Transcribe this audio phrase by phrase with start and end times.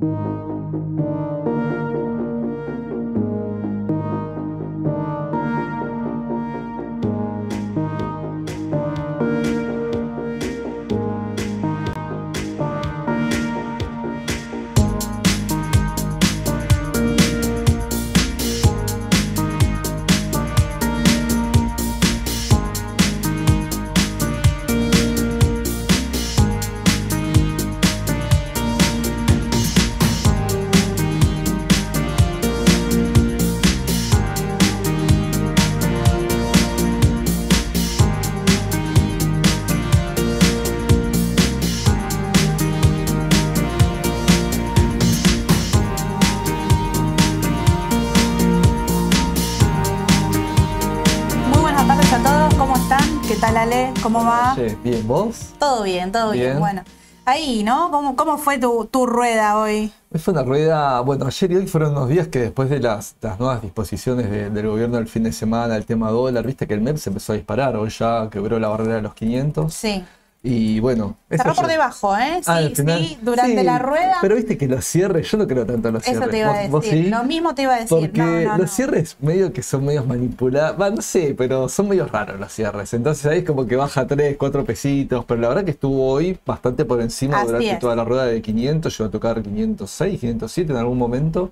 [0.00, 0.29] Muy
[54.02, 54.56] ¿Cómo va?
[54.82, 55.50] Bien, ¿vos?
[55.58, 56.44] Todo bien, todo bien.
[56.46, 56.58] Bien.
[56.58, 56.82] Bueno,
[57.26, 57.90] ahí, ¿no?
[57.90, 59.92] ¿Cómo, cómo fue tu, tu rueda hoy?
[60.12, 63.16] Hoy Fue una rueda, bueno, ayer y hoy fueron unos días que después de las,
[63.20, 66.74] las nuevas disposiciones de- del gobierno del fin de semana, el tema dólar, viste que
[66.74, 69.72] el MEP se empezó a disparar, hoy ya quebró la barrera de los 500.
[69.72, 70.04] Sí.
[70.42, 72.36] Y bueno, eso Cerró por debajo, ¿eh?
[72.38, 74.16] Sí, Ah, final- sí, durante sí, la rueda.
[74.22, 76.30] Pero viste que los cierres, yo no creo tanto en los Eso cierres.
[76.30, 77.04] te iba a ¿Vos- vos decir.
[77.04, 77.10] sí?
[77.10, 77.88] Lo mismo te iba a decir.
[77.90, 78.66] Porque no, no, los no.
[78.68, 82.94] cierres medio que son medios manipulados, va, no sé, pero son medio raros los cierres.
[82.94, 86.38] Entonces ahí es como que baja 3, 4 pesitos, pero la verdad que estuvo hoy
[86.46, 87.78] bastante por encima Así durante es.
[87.78, 91.50] toda la rueda de 500, llegó a tocar 506, 507 en algún momento.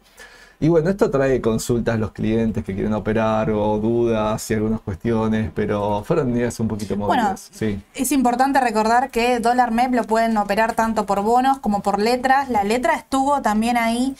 [0.60, 4.80] Y bueno, esto trae consultas a los clientes que quieren operar o dudas y algunas
[4.80, 7.48] cuestiones, pero fueron días un poquito Bueno, movidas.
[7.52, 7.80] sí.
[7.94, 12.48] Es importante recordar que dólar MEP lo pueden operar tanto por bonos como por letras.
[12.48, 14.16] La letra estuvo también ahí.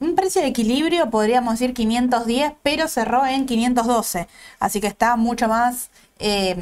[0.00, 4.26] Un precio de equilibrio, podríamos decir 510, pero cerró en 512.
[4.58, 6.56] Así que está mucho más, eh,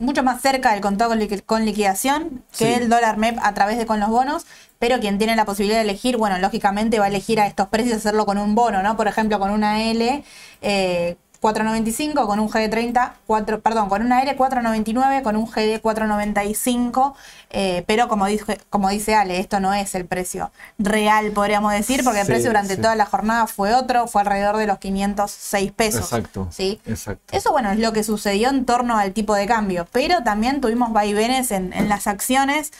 [0.00, 2.72] mucho más cerca del contado con, liqui- con liquidación que Sí.
[2.82, 4.46] el dólar MEP a través de con los bonos.
[4.80, 7.98] Pero quien tiene la posibilidad de elegir, bueno, lógicamente va a elegir a estos precios
[7.98, 8.96] hacerlo con un bono, ¿no?
[8.96, 10.24] Por ejemplo, con una L.
[10.62, 17.14] eh, 4.95 con un GD30, 4, perdón, con una L 4.99 con un GD 4.95,
[17.50, 22.04] eh, pero como dice, como dice Ale, esto no es el precio real, podríamos decir,
[22.04, 22.82] porque el Sí, precio durante sí.
[22.82, 26.02] toda la jornada fue otro, fue alrededor de los 506 pesos.
[26.12, 26.48] Exacto.
[26.50, 26.80] ¿sí?
[26.86, 27.36] Exacto.
[27.36, 30.92] Eso, bueno, es lo que sucedió en torno al tipo de cambio, pero también tuvimos
[30.92, 32.72] vaivenes en, en las acciones.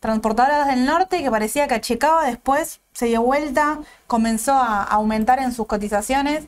[0.00, 5.50] Transportadoras del Norte, que parecía que achicaba, después se dio vuelta, comenzó a aumentar en
[5.52, 6.44] sus cotizaciones.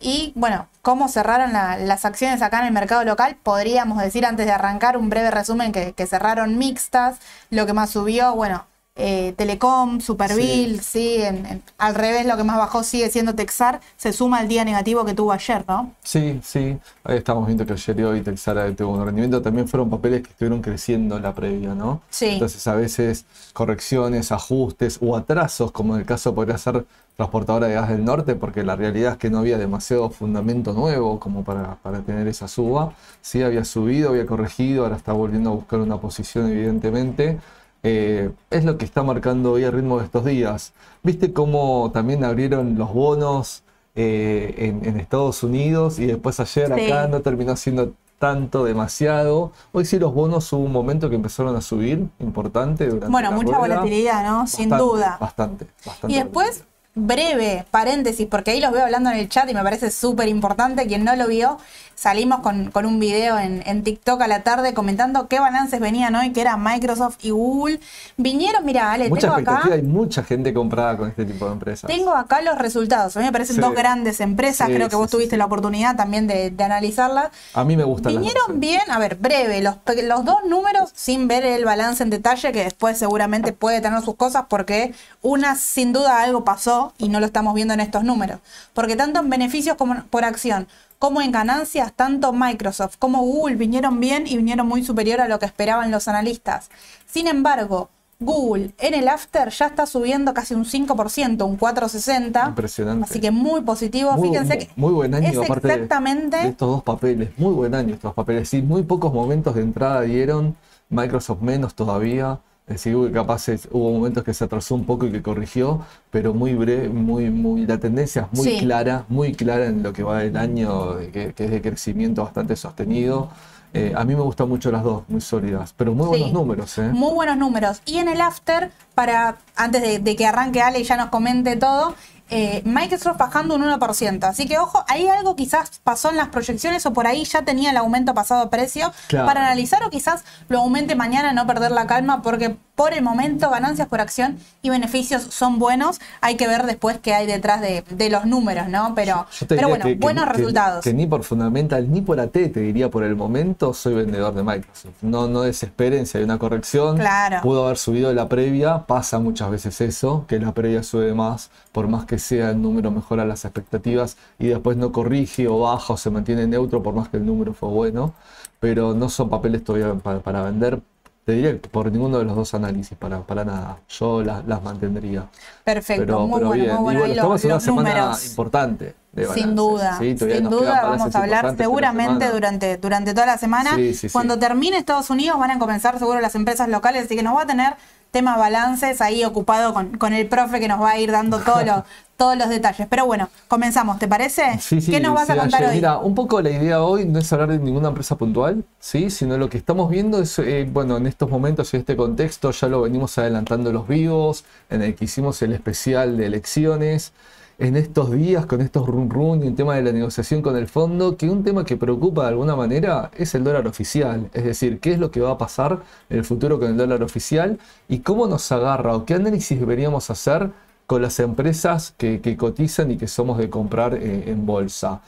[0.00, 4.46] Y bueno, cómo cerraron la- las acciones acá en el mercado local, podríamos decir antes
[4.46, 7.18] de arrancar un breve resumen que cerraron mixtas.
[7.50, 8.66] Lo que más subió, bueno,
[8.98, 13.80] eh, Telecom, Superville, sí, en- en- al revés lo que más bajó sigue siendo Texar,
[13.96, 15.92] se suma al día negativo que tuvo ayer, ¿no?
[16.02, 16.76] Sí, sí.
[17.04, 19.40] Ahí estamos viendo que ayer y hoy Texara tuvo un rendimiento.
[19.40, 22.02] También fueron papeles que estuvieron creciendo en la previa, ¿no?
[22.10, 22.26] Sí.
[22.26, 26.84] Entonces a veces correcciones, ajustes o atrasos, como en el caso podría ser
[27.16, 31.18] transportadora de gas del norte, porque la realidad es que no había demasiado fundamento nuevo
[31.18, 32.92] como para, para tener esa suba.
[33.20, 37.38] Sí, había subido, había corregido, ahora está volviendo a buscar una posición evidentemente.
[37.82, 40.72] Eh, es lo que está marcando hoy el ritmo de estos días.
[41.02, 43.62] ¿Viste cómo también abrieron los bonos
[43.94, 46.90] eh, en, en Estados Unidos y después ayer Sí.
[46.90, 49.52] acá no terminó siendo tanto, demasiado?
[49.72, 52.86] Hoy sí los bonos hubo un momento que empezaron a subir, importante.
[52.86, 54.46] Durante Bueno, la mucha volatilidad, ¿no?
[54.48, 55.18] Sin Bastante, duda.
[55.20, 56.16] Bastante, bastante.
[56.16, 56.64] Y después,
[57.06, 60.86] breve paréntesis, porque ahí los veo hablando en el chat y me parece súper importante.
[60.86, 61.58] Quien no lo vio,
[61.94, 66.14] salimos con, con un video en, en TikTok a la tarde comentando qué balances venían
[66.14, 67.80] hoy, que era Microsoft y Google.
[68.16, 69.68] Vinieron, mira, Ale, Mucha tengo acá.
[69.72, 71.88] hay mucha gente comprada con este tipo de empresas.
[71.88, 73.16] Tengo acá los resultados.
[73.16, 73.62] A mí me parecen Sí.
[73.62, 74.68] dos grandes empresas.
[74.68, 77.30] Sí, Creo que sí, vos tuviste la oportunidad también de, de analizarlas.
[77.54, 81.44] A mí me gustan Vinieron bien, a ver, breve, los, los dos números sin ver
[81.44, 86.22] el balance en detalle, que después seguramente puede tener sus cosas, porque una sin duda
[86.22, 88.40] algo pasó y no lo estamos viendo en estos números.
[88.72, 90.66] Porque tanto en beneficios como por acción,
[90.98, 95.38] como en ganancias, tanto Microsoft como Google vinieron bien y vinieron muy superior a lo
[95.38, 96.70] que esperaban los analistas.
[97.06, 97.88] Sin embargo,
[98.20, 102.48] Google en el after ya está subiendo casi un 5%, un 4,60.
[102.48, 103.04] Impresionante.
[103.04, 104.12] Así que muy positivo.
[104.14, 107.30] Muy, Fíjense muy- que muy buen año, es aparte de estos dos papeles.
[107.36, 108.48] Muy buen año estos papeles.
[108.48, 110.56] Sí, muy pocos momentos de entrada dieron.
[110.90, 112.40] Microsoft menos todavía.
[112.68, 115.80] Es decir, capaz es- hubo momentos que se atrasó un poco y que corrigió,
[116.10, 118.58] pero muy breve, muy, muy, la tendencia es muy Sí.
[118.58, 122.56] clara, muy clara en lo que va del año, que, que es de crecimiento bastante
[122.56, 123.30] sostenido.
[123.74, 126.34] Eh, a mí me gustan mucho las dos, muy sólidas, pero muy buenos Sí.
[126.34, 126.88] números, ¿eh?
[126.92, 127.80] Muy buenos números.
[127.86, 131.56] Y en el after, para antes de, de que arranque Ale y ya nos comente
[131.56, 131.94] todo,
[132.30, 134.24] eh, Microsoft bajando un 1%.
[134.24, 137.70] Así que ojo, ahí algo quizás pasó en las proyecciones o por ahí ya tenía
[137.70, 139.26] el aumento pasado de precio Claro.
[139.26, 143.50] para analizar o quizás lo aumente mañana, no perder la calma porque por el momento
[143.50, 145.98] ganancias por acción y beneficios son buenos.
[146.20, 148.94] Hay que ver después qué hay detrás de, los números, ¿no?
[148.94, 150.84] Pero, pero bueno, buenos resultados.
[150.84, 154.44] Que, ni por fundamental ni por AT, te diría por el momento, soy vendedor de
[154.44, 154.94] Microsoft.
[155.02, 156.98] No, no desesperen si hay una corrección.
[156.98, 157.40] Claro.
[157.42, 161.88] Pudo haber subido la previa, pasa muchas veces eso, que la previa sube más, por
[161.88, 165.96] más que sea el número mejora las expectativas y después no corrige o baja o
[165.96, 168.14] se mantiene neutro por más que el número fue bueno.
[168.60, 170.80] Pero no son papeles todavía para vender
[171.28, 173.80] te diría por ninguno de los dos análisis, para, para nada.
[173.90, 175.26] Yo las, mantendría.
[175.62, 178.94] Perfecto, muy, bueno, muy bueno, y estamos en una semana importante.
[179.12, 183.76] De sin duda, sin duda vamos a hablar seguramente durante, durante toda la semana.
[184.10, 187.42] Cuando termine Estados Unidos van a comenzar seguro las empresas locales, así que nos va
[187.42, 187.74] a tener
[188.10, 191.82] tema balances ahí ocupado con, el profe que nos va a ir dando todos los,
[192.18, 192.86] todos los detalles.
[192.90, 194.58] Pero bueno, comenzamos, ¿te parece?
[194.60, 195.76] Sí, sí, ¿Qué nos vas a contar hoy?
[195.76, 199.08] Mira, un poco la idea hoy no es hablar de ninguna empresa puntual, ¿sí?
[199.08, 202.66] sino lo que estamos viendo es, eh, bueno, en estos momentos y este contexto ya
[202.66, 207.12] lo venimos adelantando los vivos, en el que hicimos el especial de elecciones
[207.58, 210.68] en estos días con estos run run y el tema de la negociación con el
[210.68, 214.80] fondo, que un tema que preocupa de alguna manera es el dólar oficial, es decir,
[214.80, 218.00] qué es lo que va a pasar en el futuro con el dólar oficial y
[218.00, 220.50] cómo nos agarra o qué análisis deberíamos hacer
[220.88, 225.02] con las empresas que, cotizan y que somos de comprar eh, en bolsa.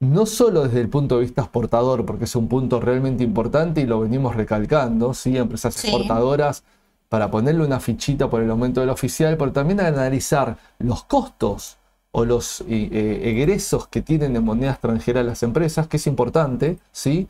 [0.00, 3.86] No solo desde el punto de vista exportador, porque es un punto realmente importante y
[3.86, 5.36] lo venimos recalcando, ¿sí?
[5.38, 6.64] empresas exportadoras
[7.08, 11.76] para ponerle una fichita por el aumento del oficial, pero también analizar los costos
[12.10, 16.80] o los eh, eh, egresos que tienen en moneda extranjera las empresas, que es importante,
[16.90, 17.28] ¿sí?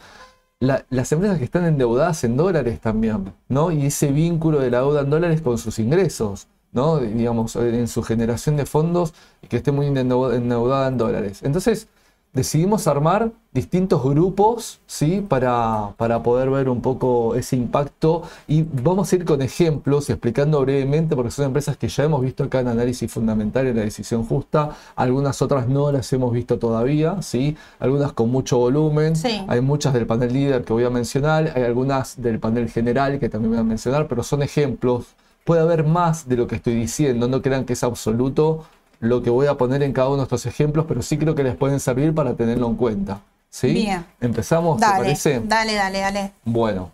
[0.59, 3.71] las empresas que están endeudadas en dólares también, ¿no?
[3.73, 6.99] Y ese vínculo de la deuda en dólares con sus ingresos, ¿no?
[6.99, 11.41] Digamos, en su generación de fondos y que esté muy endeudada en dólares.
[11.43, 11.89] Entonces,
[12.33, 15.25] decidimos armar distintos grupos ¿sí?
[15.29, 20.13] para, para, poder ver un poco ese impacto y vamos a ir con ejemplos y
[20.13, 23.83] explicando brevemente porque son empresas que ya hemos visto acá en análisis fundamental en la
[23.83, 27.57] decisión justa, algunas otras no las hemos visto todavía, ¿sí?
[27.81, 29.15] algunas con mucho volumen,
[29.49, 33.29] hay muchas del panel líder que voy a mencionar, hay algunas del panel general que
[33.29, 35.17] también voy a mencionar, pero son ejemplos.
[35.45, 38.67] Puede haber más de lo que estoy diciendo, no crean que es absoluto,
[39.01, 41.43] lo que voy a poner en cada uno de estos ejemplos, pero sí creo que
[41.43, 43.23] les pueden servir para tenerlo en cuenta.
[43.49, 43.73] ¿Sí?
[43.73, 44.05] Bien.
[44.21, 44.79] ¿Empezamos?
[44.79, 45.43] ¿Te parece?
[45.45, 46.33] Dale, dale, dale.
[46.45, 46.93] Bueno.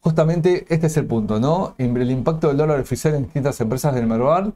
[0.00, 1.74] Justamente este es el punto, ¿no?
[1.76, 4.54] El impacto del dólar oficial en distintas empresas del Merval,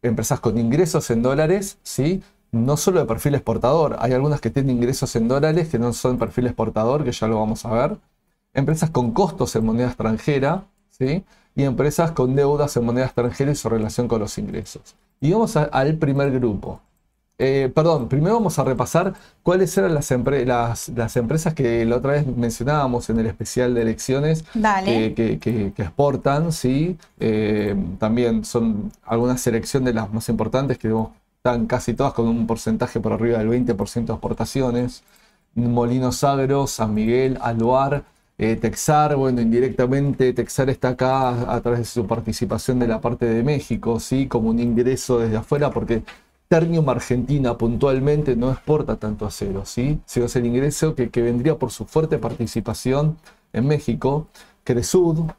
[0.00, 2.22] empresas con ingresos en dólares, ¿sí?
[2.52, 6.18] No solo de perfil exportador, hay algunas que tienen ingresos en dólares que no son
[6.18, 7.96] perfil exportador, que ya lo vamos a ver.
[8.54, 11.24] Empresas con costos en moneda extranjera, ¿sí?
[11.56, 14.94] Y empresas con deudas en moneda extranjera y su relación con los ingresos.
[15.20, 16.80] Y vamos al primer grupo.
[17.38, 19.12] Eh, perdón, primero vamos a repasar
[19.42, 24.42] cuáles eran las, las, empresas que la otra vez mencionábamos en el especial de elecciones
[24.54, 26.96] que, exportan, ¿sí?
[27.20, 30.88] Eh, también son alguna selección de las más importantes que
[31.36, 35.02] están casi todas con un porcentaje por arriba del 20% de exportaciones.
[35.54, 38.04] Molinos Agro, San Miguel, Aluar,
[38.38, 43.24] eh, Texar, bueno, indirectamente Texar está acá a, través de su participación de la parte
[43.24, 44.28] de México, ¿sí?
[44.28, 46.02] Como un ingreso desde afuera, porque
[46.48, 50.00] Ternium Argentina puntualmente no exporta tanto acero, ¿sí?
[50.04, 53.16] Sino es el ingreso que, vendría por su fuerte participación
[53.54, 54.28] en México.
[54.64, 55.30] Cresud,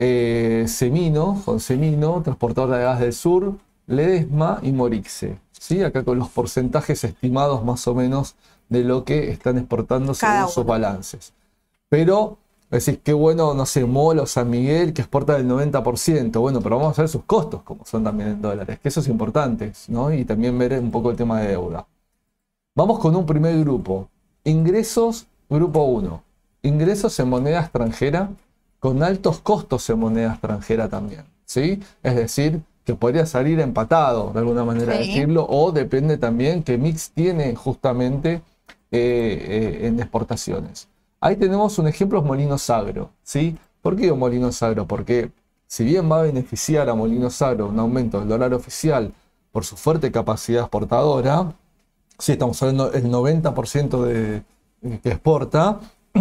[0.00, 3.54] eh, Semino, con Semino, transportadora de gas del sur,
[3.86, 5.84] Ledesma y Morixe, ¿sí?
[5.84, 8.34] Acá con los porcentajes estimados más o menos
[8.68, 11.32] de lo que están exportando según sus balances.
[11.94, 12.38] Pero
[12.70, 16.40] decís, qué bueno, no sé, Molo, San Miguel, que exporta el 90%.
[16.40, 19.06] Bueno, pero vamos a ver sus costos, como son también en dólares, que eso es
[19.06, 20.12] importante, ¿no?
[20.12, 21.86] Y también ver un poco el tema de deuda.
[22.74, 24.08] Vamos con un primer grupo.
[24.42, 26.20] Ingresos, grupo 1.
[26.62, 28.28] Ingresos en moneda extranjera
[28.80, 31.80] con altos costos en moneda extranjera también, ¿sí?
[32.02, 37.12] Es decir, que podría salir empatado, de alguna manera decirlo, o depende también qué mix
[37.12, 38.42] tiene justamente
[38.90, 40.88] eh, eh, en exportaciones.
[41.24, 43.08] Ahí tenemos un ejemplo, Molinos Agro.
[43.22, 43.56] ¿sí?
[43.80, 44.86] ¿Por qué Molinos Agro?
[44.86, 45.30] Porque
[45.66, 49.10] si bien va a beneficiar a Molinos Agro un aumento del dólar oficial
[49.50, 51.54] por su fuerte capacidad exportadora,
[52.18, 54.42] si estamos hablando del 90% de,
[54.98, 55.80] que exporta,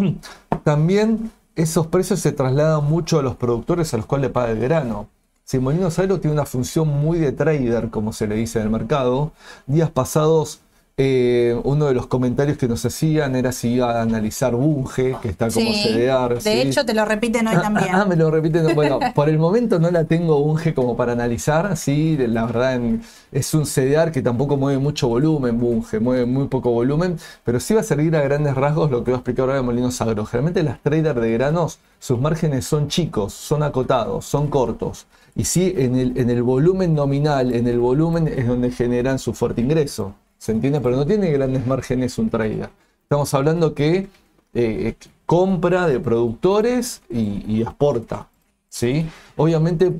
[0.64, 4.62] también esos precios se trasladan mucho a los productores a los cuales le paga el
[4.62, 5.10] grano.
[5.44, 8.72] Si Molinos Agro tiene una función muy de trader, como se le dice en el
[8.72, 9.34] mercado,
[9.68, 10.62] días pasados
[10.96, 15.30] eh, uno de los comentarios que nos hacían era si iba a analizar Bunge, que
[15.30, 16.36] está como Sí, CDR.
[16.36, 16.50] De ¿sí?
[16.50, 17.90] hecho, te lo repiten hoy también.
[17.96, 18.76] Ah, me lo repiten.
[18.76, 21.76] Bueno, por el momento no la tengo Bunge como para analizar.
[21.78, 26.48] Sí, la verdad en- es un CDR que tampoco mueve mucho volumen, Bunge, mueve muy
[26.48, 29.44] poco volumen, pero sí va a servir a grandes rasgos lo que voy a explicar
[29.46, 30.26] ahora de Molinos Agro.
[30.28, 35.08] Generalmente las traders de granos, sus márgenes son chicos, son acotados, son cortos.
[35.36, 39.34] Y sí, en el, en el volumen nominal, en el volumen es donde generan su
[39.34, 40.14] fuerte ingreso.
[40.44, 40.82] ¿Se entiende?
[40.82, 42.70] Pero no tiene grandes márgenes un trader.
[43.04, 44.10] Estamos hablando que
[44.54, 44.96] eh,
[45.26, 48.28] compra de productores y, y exporta.
[48.68, 49.06] ¿sí?
[49.38, 49.94] Obviamente,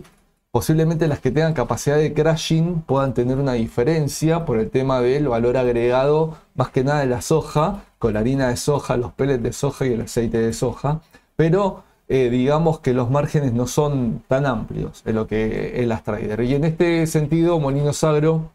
[0.52, 5.30] posiblemente las que tengan capacidad de crashing puedan tener una diferencia por el tema del
[5.30, 9.44] valor agregado, más que nada de la soja, con la harina de soja, los pellets
[9.44, 11.00] de soja y el aceite de soja.
[11.38, 16.04] Pero eh, digamos que los márgenes no son tan amplios en lo que es las
[16.04, 16.44] traders.
[16.44, 18.52] Y en este sentido, Molinos Agro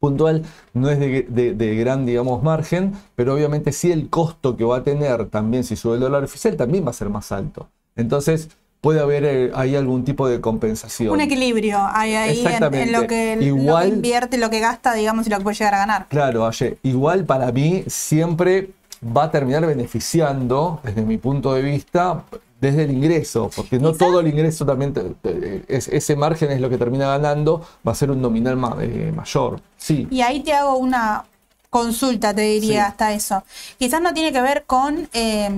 [0.00, 0.42] puntual
[0.74, 4.78] no es de, de- de gran, digamos, margen, pero obviamente sí el costo que va
[4.78, 7.68] a tener también si sube el dólar oficial también va a ser más alto.
[7.96, 8.48] Entonces
[8.80, 11.10] puede haber eh, ahí algún tipo de compensación.
[11.12, 12.82] Un equilibrio hay ahí en, Exactamente.
[12.86, 15.56] en lo, que, lo que Igual- invierte, lo que gasta, digamos, y lo que puede
[15.56, 16.06] llegar a ganar.
[16.08, 18.70] Claro, Aye, igual para mí siempre
[19.04, 22.22] va a terminar beneficiando, desde mi punto de vista,
[22.60, 26.60] desde el ingreso, porque no todo el ingreso también, te- te- es- ese margen es
[26.60, 29.60] lo que termina ganando, va a ser un nominal ma- eh, mayor.
[29.76, 31.24] Sí, Y ahí te hago una
[31.70, 32.88] consulta, te diría Sí.
[32.90, 33.44] hasta eso.
[33.78, 35.50] Quizás no tiene que ver con eh,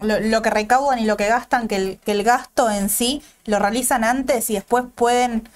[0.00, 3.22] lo, lo que recaudan y lo que gastan, que el, que el gasto en sí
[3.46, 5.48] lo realizan antes y después pueden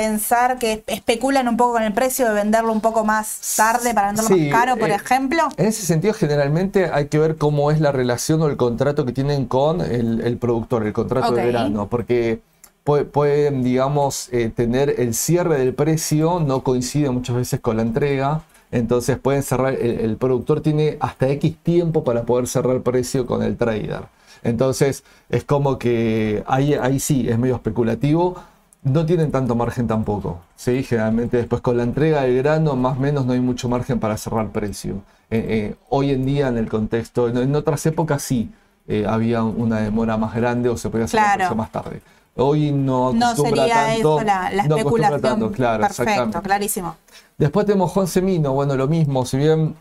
[0.00, 4.08] pensar que especulan un poco con el precio de venderlo un poco más tarde para
[4.08, 5.48] venderlo Sí, más caro, por eh, ejemplo.
[5.56, 9.12] En ese sentido, generalmente hay que ver cómo es la relación o el contrato que
[9.12, 12.40] tienen con el, el productor, el contrato de verano, porque
[12.84, 17.82] pue- pueden, digamos, eh, tener el cierre del precio, no coincide muchas veces con la
[17.82, 22.82] entrega, entonces pueden cerrar, el, el productor tiene hasta X tiempo para poder cerrar el
[22.82, 24.02] precio con el trader.
[24.42, 28.36] Entonces es como que ahí, ahí sí, es medio especulativo.
[28.90, 30.40] No tienen tanto margen tampoco.
[30.56, 30.82] ¿sí?
[30.82, 34.16] Generalmente después con la entrega del grano, más o menos no hay mucho margen para
[34.16, 34.94] cerrar precio.
[35.30, 38.50] Eh, eh, hoy en día en el contexto, en, en otras épocas sí
[38.86, 41.38] eh, había una demora más grande o se podía hacer Claro.
[41.38, 42.00] precio más tarde.
[42.36, 44.18] Hoy no No acostumbra sería tanto.
[44.20, 45.20] eso la, la no especulación.
[45.20, 46.96] tanto, claro, Perfecto, clarísimo.
[47.36, 49.74] Después tenemos Juan Semino, bueno, lo mismo, si bien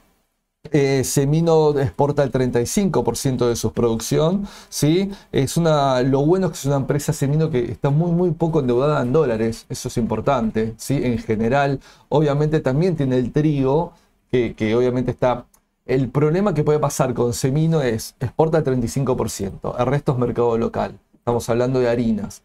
[0.72, 5.12] eh, Semino exporta el 35% de su producción, ¿sí?
[5.32, 8.60] Es una, lo bueno es que es una empresa Semino que está muy, muy poco
[8.60, 11.00] endeudada en dólares, eso es importante, ¿sí?
[11.04, 13.94] En general, obviamente también tiene el trigo,
[14.32, 15.46] que, que obviamente está...
[15.86, 20.58] El problema que puede pasar con Semino es, exporta el 35%, el resto es mercado
[20.58, 22.44] local, estamos hablando de harinas.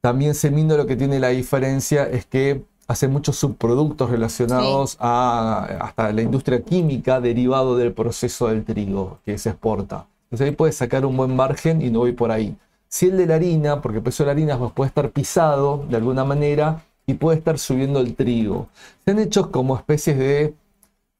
[0.00, 6.12] También Semino lo que tiene la diferencia es que hace muchos subproductos relacionados a hasta
[6.12, 10.06] la industria química derivado del proceso del trigo que se exporta.
[10.24, 12.56] Entonces ahí puedes sacar un buen margen y no voy por ahí.
[12.88, 15.84] Si el de la harina, porque el precio de la harina pues, puede estar pisado
[15.88, 18.68] de alguna manera y puede estar subiendo el trigo.
[19.04, 20.54] Se han hecho como especies de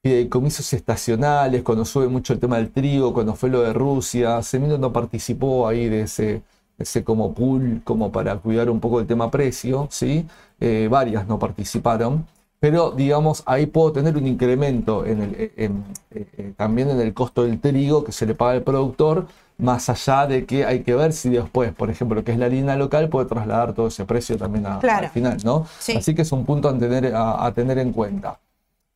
[0.02, 4.76] fideicomisos estacionales, cuando sube mucho el tema del trigo, cuando fue lo de Rusia, Semino
[4.76, 6.42] no participó ahí de ese,
[6.82, 10.26] ese como pool, como para cuidar un poco el tema precio, ¿sí?
[10.60, 12.26] Eh, varias no participaron,
[12.60, 17.12] pero digamos, ahí puedo tener un incremento en el, en- eh, eh, también en el
[17.14, 19.26] costo del trigo que se le paga al productor,
[19.58, 22.46] más allá de que hay que ver si después, por ejemplo, lo que es la
[22.46, 25.06] harina local, puede trasladar todo ese precio también a- Claro.
[25.06, 25.66] al final, ¿no?
[25.78, 25.96] Sí.
[25.96, 28.38] Así que es un punto a tener, a- a tener en cuenta.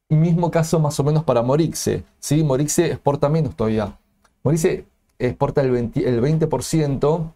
[0.09, 2.05] Mismo caso más o menos para Morixe.
[2.21, 2.43] ¿sí?
[2.45, 3.97] Morixe exporta menos todavía.
[4.45, 4.85] Morixe
[5.19, 7.33] exporta el 20%, el 20%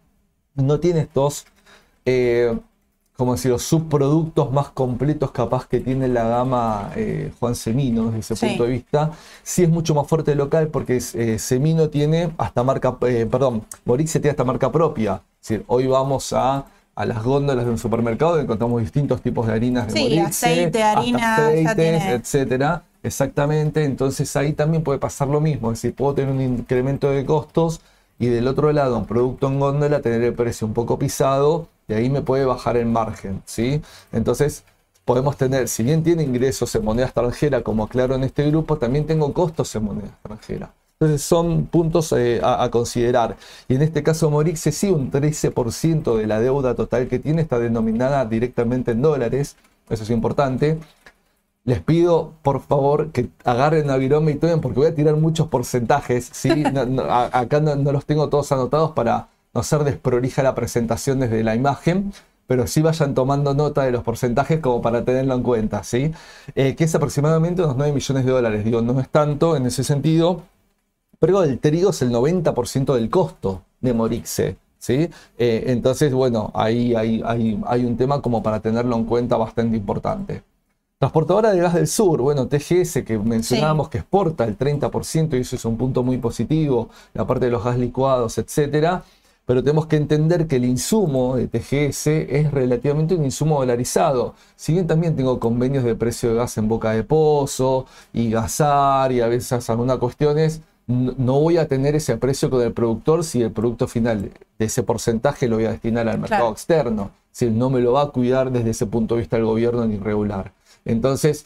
[0.55, 1.45] no tiene estos,
[2.05, 2.57] eh,
[3.17, 8.19] como decir, los subproductos más completos capaz que tiene la gama eh, Juan Semino desde
[8.19, 8.47] ese Sí.
[8.47, 9.11] punto de vista.
[9.43, 14.19] Sí es mucho más fuerte local porque eh, Semino tiene hasta marca, eh, perdón, Morixe
[14.19, 15.21] tiene hasta marca propia.
[15.41, 16.65] Es decir, hoy vamos a,
[16.95, 20.83] a las góndolas de un supermercado y encontramos distintos tipos de harinas de Sí, aceite,
[20.83, 22.83] harina, aceites, tiene- etcétera.
[23.03, 27.25] Exactamente, entonces ahí también puede pasar lo mismo, es decir, puedo tener un incremento de
[27.25, 27.81] costos
[28.21, 31.93] y del otro lado un producto en góndola tener el precio un poco pisado y
[31.93, 33.81] ahí me puede bajar el margen, ¿sí?
[34.11, 34.63] Entonces
[35.05, 39.07] podemos tener, si bien tiene ingresos en moneda extranjera, como aclaro en este grupo, también
[39.07, 40.71] tengo costos en moneda extranjera.
[40.99, 43.37] Entonces son puntos eh, a, a considerar.
[43.67, 47.57] Y en este caso Morixe sí, un 13% de la deuda total que tiene está
[47.57, 49.57] denominada directamente en dólares,
[49.89, 50.77] eso es importante.
[51.63, 55.47] Les pido, por favor, que agarren a Virome y tomen, porque voy a tirar muchos
[55.47, 56.29] porcentajes.
[56.33, 56.49] ¿sí?
[56.87, 61.43] No- acá no, no los tengo todos anotados para no ser desprolija la presentación desde
[61.43, 62.13] la imagen,
[62.47, 66.11] pero sí vayan tomando nota de los porcentajes como para tenerlo en cuenta, ¿sí?
[66.55, 68.65] Eh, que es aproximadamente unos 9 millones de dólares.
[68.65, 70.41] Digo, no es tanto en ese sentido,
[71.19, 74.57] pero el trigo es el 90% del costo de Morixe.
[74.79, 75.09] ¿sí?
[75.37, 80.43] Eh, entonces, bueno, ahí hay, hay, un tema como para tenerlo en cuenta bastante importante.
[81.01, 85.55] Transportadora de gas del sur, bueno, TGS que mencionábamos que exporta el 30% y eso
[85.55, 89.01] es un punto muy positivo, la parte de los gas licuados, etcétera.
[89.47, 94.35] Pero tenemos que entender que el insumo de TGS es relativamente un insumo dolarizado.
[94.55, 99.11] Si bien también tengo convenios de precio de gas en boca de pozo y gasar
[99.11, 103.41] y a veces algunas cuestiones, no voy a tener ese precio con el productor si
[103.41, 104.29] el producto final
[104.59, 107.09] de ese porcentaje lo voy a destinar al mercado externo.
[107.31, 109.97] Si no me lo va a cuidar desde ese punto de vista el gobierno ni
[109.97, 110.51] regular.
[110.85, 111.45] Entonces,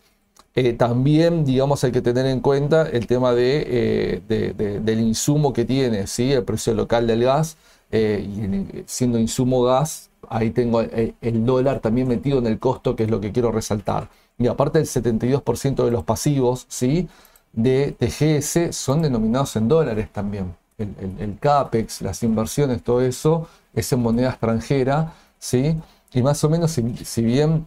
[0.56, 5.65] eh, también, digamos, hay que tener en cuenta el tema de, eh, del insumo que
[5.65, 6.32] tiene, ¿sí?
[6.32, 7.58] el precio local del gas,
[7.92, 13.04] eh, siendo insumo gas, ahí tengo el, el, dólar también metido en el costo, que
[13.04, 14.10] es lo que quiero resaltar.
[14.38, 17.08] Y aparte el 72% de los pasivos, ¿sí?
[17.56, 20.56] de TGS son denominados en dólares también.
[20.77, 25.77] El, CAPEX, las inversiones, todo eso es en moneda extranjera, ¿sí?
[26.13, 27.65] Y más o menos, si, bien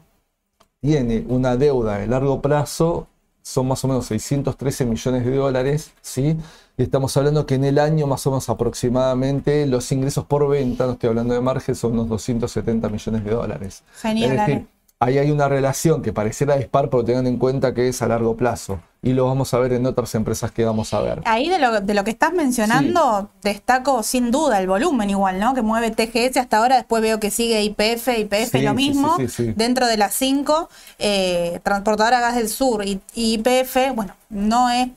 [0.81, 3.09] tiene una deuda de largo plazo,
[3.43, 6.37] son más o menos 613 millones de dólares, ¿sí?
[6.77, 10.87] Y estamos hablando que en el año más o menos aproximadamente los ingresos por venta,
[10.87, 13.83] no estoy hablando de margen, son unos 270 millones de dólares.
[14.01, 14.67] Genial
[15.01, 18.37] ahí hay una relación que pareciera dispar, pero tengan en cuenta que es a largo
[18.37, 18.81] plazo.
[19.01, 21.23] Y lo vamos a ver en otras empresas que vamos a ver.
[21.25, 25.55] Ahí de lo, de lo que estás mencionando, destaco sin duda el volumen igual, ¿no?
[25.55, 29.17] Que mueve TGS hasta ahora, después veo que sigue IPF, IPF lo mismo.
[29.55, 34.89] Dentro de las cinco, eh, Transportadora Gas del Sur y, y IPF, bueno, no es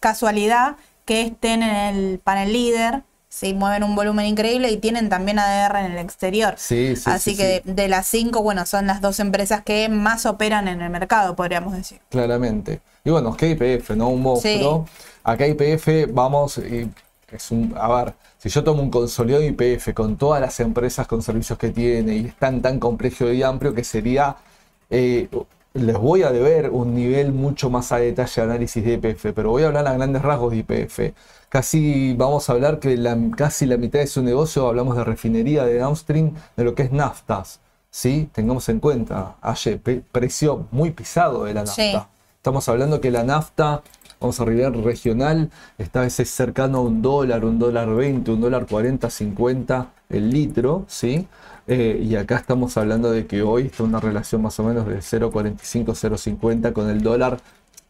[0.00, 3.02] casualidad que estén en el panel líder
[3.36, 6.54] Sí, mueven un volumen increíble y tienen también ADR en el exterior.
[6.56, 10.68] Sí, sí, Así que De, las cinco, bueno, son las dos empresas que más operan
[10.68, 12.00] en el mercado, podríamos decir.
[12.08, 12.80] Claramente.
[13.06, 14.08] Y bueno, KPF, ¿no?
[14.08, 14.84] Un monstruo.
[15.22, 16.90] Acá IPF, vamos, y
[17.30, 21.22] es un, a ver, si yo tomo un consolidado IPF con todas las empresas con
[21.22, 24.36] servicios que tiene y es tan, tan complejo y amplio que sería
[24.90, 25.28] eh,
[25.74, 29.50] les voy a deber un nivel mucho más a detalle de análisis de IPF, pero
[29.50, 31.14] voy a hablar a grandes rasgos de IPF.
[31.48, 35.64] Casi vamos a hablar que la, casi la mitad de su negocio hablamos de refinería,
[35.64, 37.60] de downstream, de lo que es naftas.
[37.88, 38.28] ¿sí?
[38.32, 42.08] Tengamos en cuenta, ayer, precio muy pisado de la nafta.
[42.46, 43.82] Estamos hablando que la nafta,
[44.20, 48.40] vamos a arribar regional, está a veces cercano a un dólar, un dólar 20, un
[48.40, 51.26] dólar 40, 50 el litro, ¿sí?
[51.66, 54.98] Eh, y acá estamos hablando de que hoy está una relación más o menos de
[54.98, 57.40] 0,45, 0,50 con el dólar.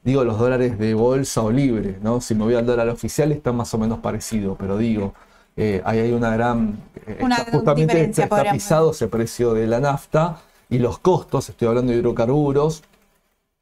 [0.02, 2.22] Digo los dólares de bolsa o libre, ¿no?
[2.22, 5.12] Si me voy al dólar oficial está más o menos parecido, pero digo,
[5.58, 6.78] eh, ahí hay una gran...
[7.06, 7.18] Eh,
[7.52, 10.38] justamente está, pisado ese precio de la nafta
[10.70, 12.82] y los costos, estoy hablando de hidrocarburos,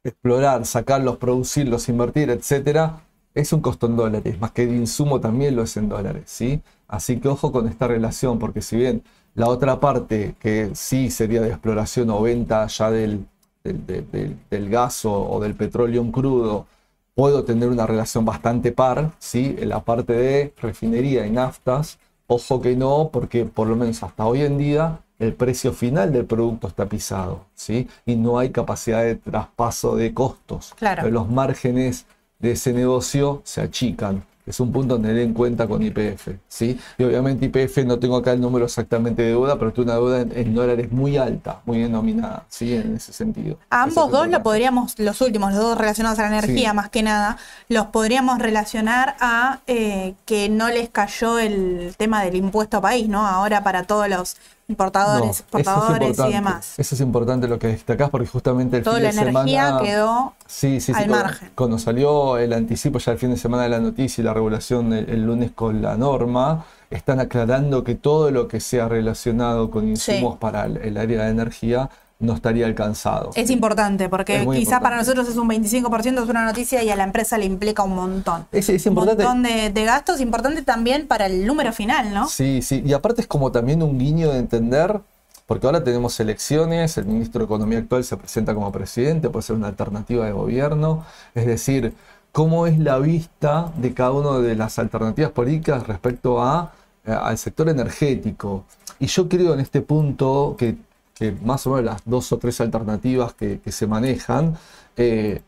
[0.05, 3.01] explorar, sacarlos, producirlos, invertir, etcétera,
[3.33, 6.61] es un costo en dólares, más que el insumo también lo es en dólares, ¿sí?
[6.87, 11.41] Así que ojo con esta relación, porque si bien la otra parte, que sí sería
[11.41, 13.25] de exploración o venta ya del,
[13.63, 16.67] del, gas o, del petróleo crudo,
[17.15, 19.55] puedo tener una relación bastante par, ¿sí?
[19.59, 24.25] En la parte de refinería y naftas, ojo que no, porque por lo menos hasta
[24.25, 27.87] hoy en día el precio final del producto está pisado, ¿sí?
[28.05, 30.73] Y no hay capacidad de traspaso de costos.
[30.77, 31.09] Claro.
[31.09, 32.05] Los márgenes
[32.39, 36.29] de ese negocio se achican es un punto a tener en cuenta con IPF.
[36.47, 36.79] ¿sí?
[36.97, 40.21] Y obviamente IPF no tengo acá el número exactamente de deuda, pero es una deuda
[40.21, 42.75] en, dólares muy alta, muy denominada, ¿sí?
[42.75, 43.57] en ese sentido.
[43.69, 47.01] A ambos dos lo podríamos, los últimos, los dos relacionados a la energía más que
[47.01, 47.37] nada,
[47.69, 53.07] los podríamos relacionar a eh, que no les cayó el tema del impuesto a país,
[53.07, 53.25] ¿no?
[53.25, 56.73] Ahora para todos los importadores, exportadores y demás.
[56.77, 60.33] Eso es importante lo que destacás porque justamente el Toda fin de la energía quedó
[60.47, 61.51] sí, sí, al margen.
[61.55, 64.93] Cuando, salió el anticipo ya el fin de semana de la noticia y la regulación
[64.93, 70.37] el, lunes con la norma, están aclarando que todo lo que sea relacionado con insumos
[70.37, 73.31] para el área de energía no estaría alcanzado.
[73.35, 77.03] Es importante, porque quizás para nosotros es un 25%, es una noticia y a la
[77.03, 78.47] empresa le implica un montón.
[78.51, 79.25] Es, importante.
[79.25, 82.27] Un montón de, gastos, importante también para el número final, ¿no?
[82.27, 85.01] Sí, sí, y aparte es como también un guiño de entender,
[85.45, 89.57] porque ahora tenemos elecciones, el ministro de Economía actual se presenta como presidente, puede ser
[89.57, 91.93] una alternativa de gobierno, es decir,
[92.31, 96.71] cómo es la vista de cada una de las alternativas políticas respecto a,
[97.05, 98.63] eh, al sector energético.
[98.99, 100.77] Y yo creo en este punto que
[101.15, 104.57] que más o menos las dos o tres alternativas que, se manejan,
[104.97, 105.41] eh,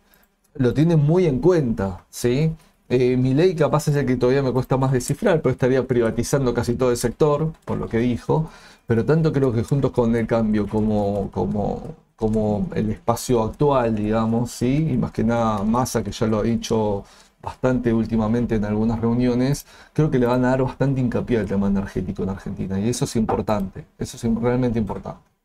[0.56, 2.54] lo tienen muy en cuenta, ¿sí?
[2.90, 6.54] Eh, mi ley capaz es el que todavía me cuesta más descifrar, pero estaría privatizando
[6.54, 8.50] casi todo el sector, por lo que dijo.
[8.88, 14.52] Pero tanto creo que juntos con el cambio como, como, como el espacio actual, digamos,
[14.52, 14.90] ¿sí?
[14.92, 17.04] y más que nada Massa, que ya lo ha dicho
[17.42, 21.68] bastante últimamente en algunas reuniones, creo que le van a dar bastante hincapié al tema
[21.68, 22.80] energético en Argentina.
[22.80, 25.37] Y eso es importante, eso es realmente importante.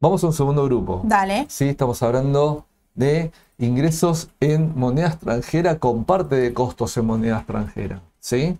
[0.00, 1.00] Vamos a un segundo grupo.
[1.04, 1.46] Dale.
[1.48, 8.00] Sí, estamos hablando de ingresos en moneda extranjera con parte de costos en moneda extranjera.
[8.20, 8.56] ¿sí?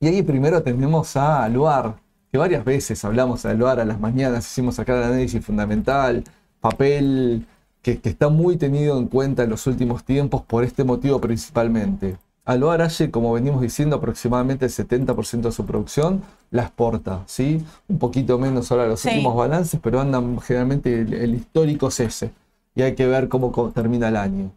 [0.00, 1.94] Y ahí primero tenemos a Aluar,
[2.32, 6.24] que varias veces hablamos de Aluar a las mañanas, hicimos acá el análisis fundamental,
[6.60, 7.46] papel
[7.80, 12.16] que, está muy tenido en cuenta en los últimos tiempos por este motivo principalmente.
[12.44, 17.64] Aluar Aye, como venimos diciendo, aproximadamente el 70% de su producción la exporta, ¿sí?
[17.88, 22.32] Un poquito menos ahora los últimos balances, pero andan generalmente el, el histórico es ese
[22.74, 24.50] y hay que ver cómo termina el año.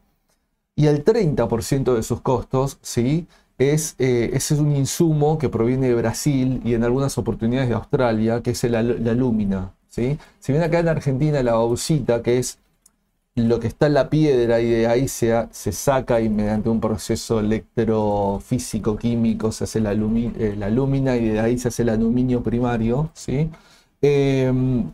[0.76, 3.28] Y el 30% de sus costos, ¿sí?
[3.60, 7.76] Es, eh, ese es un insumo que proviene de Brasil y en algunas oportunidades de
[7.76, 9.74] Australia, que es la, la lúmina.
[9.90, 10.18] ¿sí?
[10.40, 12.58] Si bien acá en Argentina la bauxita, que es
[13.36, 17.40] lo que está en la piedra y de ahí se, saca y mediante un proceso
[17.40, 20.70] electrofísico-químico se hace la, eh, la,
[21.16, 23.10] y de ahí se hace el aluminio primario.
[23.14, 23.50] ¿sí?
[24.02, 24.92] Em,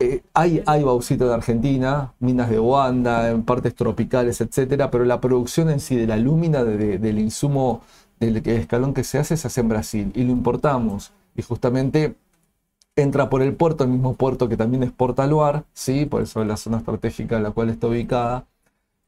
[0.00, 5.70] eh, hay, hay en Argentina, minas de Wanda, en partes tropicales, etcétera, pero la producción
[5.70, 7.82] en sí de la lúmina, del insumo,
[8.18, 11.12] del escalón que se hace, se hace en Brasil y lo importamos.
[11.36, 12.16] Y justamente
[12.96, 16.06] entra por el puerto, el mismo puerto que también exporta Luar, ¿sí?
[16.06, 18.46] por eso es la zona estratégica en la cual está ubicada.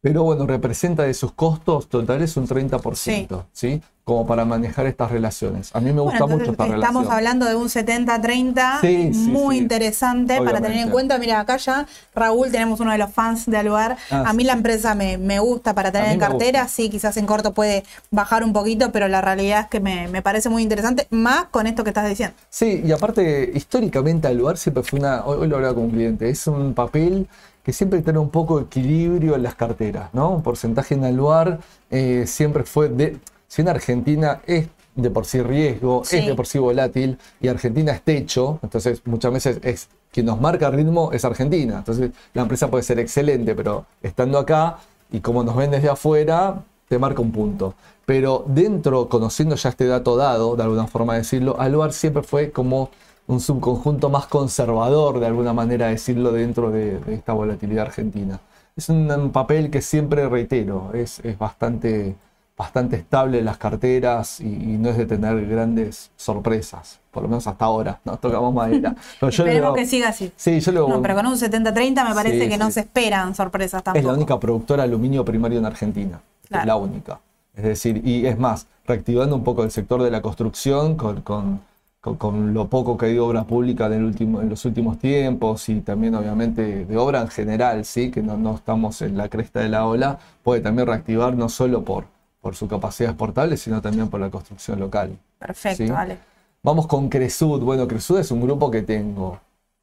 [0.04, 3.80] Pero bueno, representa de sus costos totales un 30%, ¿sí?
[4.04, 5.70] Como para manejar estas relaciones.
[5.74, 6.82] A mí me gusta mucho esta relación.
[6.82, 11.16] Estamos hablando de un 70-30 muy interesante para tener en cuenta.
[11.16, 13.96] Mira, acá ya, Raúl, tenemos uno de los fans de Aluar.
[14.10, 16.68] Ah, a mí la empresa me, gusta para tener en cartera.
[16.68, 20.20] Sí, quizás en corto puede bajar un poquito, pero la realidad es que me, me,
[20.20, 22.36] parece muy interesante, más con esto que estás diciendo.
[22.50, 26.46] Sí, y aparte, históricamente Aluar siempre fue una, hoy, lo hablaba con un cliente, es
[26.46, 27.26] un papel
[27.64, 30.30] que siempre tiene un poco de equilibrio en las carteras, ¿no?
[30.30, 33.18] Un porcentaje en aluar eh, siempre fue de.
[33.48, 37.92] Si en Argentina es de por sí riesgo, es de por sí volátil, y Argentina
[37.92, 41.78] es techo, entonces muchas veces es quien nos marca el ritmo es Argentina.
[41.78, 44.78] Entonces la empresa puede ser excelente, pero estando acá
[45.10, 47.74] y como nos ven desde afuera, te marca un punto.
[48.06, 52.90] Pero dentro, conociendo ya este dato dado, de alguna forma decirlo, Aluar siempre fue como
[53.26, 58.40] un subconjunto más conservador, de alguna manera decirlo, dentro de, esta volatilidad argentina.
[58.76, 62.16] Es un, papel que siempre reitero, es, bastante,
[62.56, 67.46] bastante estable en las carteras y, no es de tener grandes sorpresas, por lo menos
[67.46, 68.94] hasta ahora, no tocamos madera.
[69.20, 70.32] Pero Esperemos que siga así.
[70.36, 73.82] Sí, yo lo, no, pero con un 70-30 me parece que no se esperan sorpresas
[73.82, 74.00] tampoco.
[74.00, 77.20] Es la única productora de aluminio primario en Argentina, es la única.
[77.56, 81.60] Es decir, y es más, reactivando un poco el sector de la construcción con con,
[82.04, 86.84] lo poco que hay de obra pública último, en, los últimos tiempos y también obviamente
[86.84, 88.10] de obra en general, ¿sí?
[88.10, 91.82] que no, no, estamos en la cresta de la ola, puede también reactivar no solo
[91.82, 92.04] por,
[92.40, 95.16] por su capacidad exportable, sino también por la construcción local.
[95.38, 96.18] Perfecto, vale.
[96.62, 97.60] Vamos con Cresud.
[97.62, 99.38] Bueno, Cresud es un grupo que tengo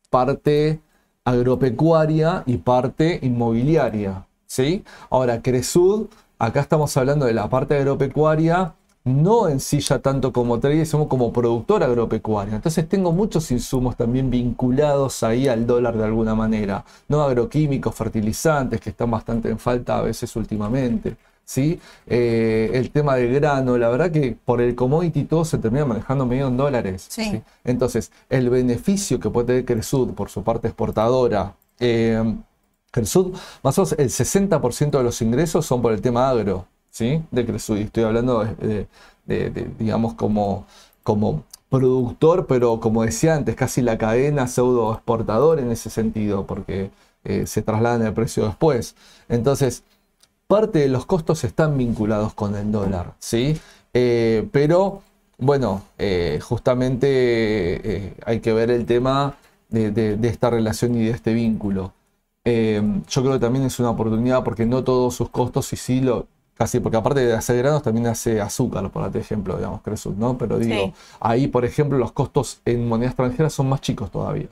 [0.10, 0.80] parte
[1.24, 4.26] agropecuaria y parte inmobiliaria.
[4.48, 4.84] ¿sí?
[5.10, 6.08] Ahora, Cresud,
[6.40, 11.08] acá estamos hablando de la parte agropecuaria no en sí ya tanto como trader, sino
[11.08, 12.56] como productor agropecuario.
[12.56, 18.80] Entonces tengo muchos insumos también vinculados ahí al dólar de alguna manera, no agroquímicos, fertilizantes,
[18.80, 21.18] que están bastante en falta a veces últimamente.
[21.46, 21.80] ¿sí?
[22.08, 26.26] Eh, el tema del grano, la verdad que por el commodity todo se termina manejando
[26.26, 27.10] medio en dólares.
[27.64, 32.24] Entonces, el beneficio que puede tener Cresud por su parte exportadora, eh,
[32.92, 33.34] Cresud,
[33.64, 36.68] más o menos el 60% de los ingresos son por el tema agro.
[36.92, 37.24] ¿Sí?
[37.32, 37.78] De Cresud.
[37.78, 38.88] Estoy hablando de,
[39.80, 40.68] digamos, como,
[41.04, 46.92] como productor, pero como decía antes, casi la cadena pseudo exportador en ese sentido, porque
[47.24, 48.96] eh, se trasladan el precio después.
[49.30, 49.84] Entonces,
[50.48, 53.58] parte de los costos están vinculados con el dólar, ¿sí?
[53.94, 55.02] Eh, pero,
[55.38, 59.38] bueno, eh, justamente hay que ver el tema
[59.70, 61.94] de, esta relación y de este vínculo.
[62.44, 66.28] yo creo que también es una oportunidad porque no todos sus costos, y sí lo,
[66.62, 70.38] Casi, porque aparte de hacer granos también hace azúcar, por ejemplo, digamos, Cresut, ¿no?
[70.38, 74.46] Pero digo, ahí, por ejemplo, los costos en moneda extranjera son más chicos todavía.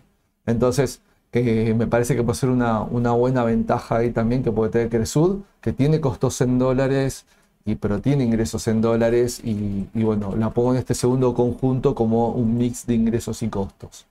[0.47, 1.01] Entonces,
[1.33, 4.89] eh, me parece que puede ser una, una, buena ventaja ahí también que puede tener
[4.89, 7.27] Cresud, que tiene costos en dólares,
[7.63, 12.29] y, pero tiene ingresos en dólares, y, bueno, la pongo en este segundo conjunto como
[12.29, 14.07] un mix de ingresos y costos.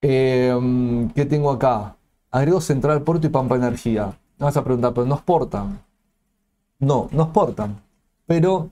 [0.00, 1.96] Em, ¿Qué tengo acá?
[2.30, 4.18] Agrego Central Puerto y Pampa Energía.
[4.38, 5.89] Me vas a preguntar, pero no exportan.
[6.80, 7.80] No, no exportan.
[8.26, 8.70] pero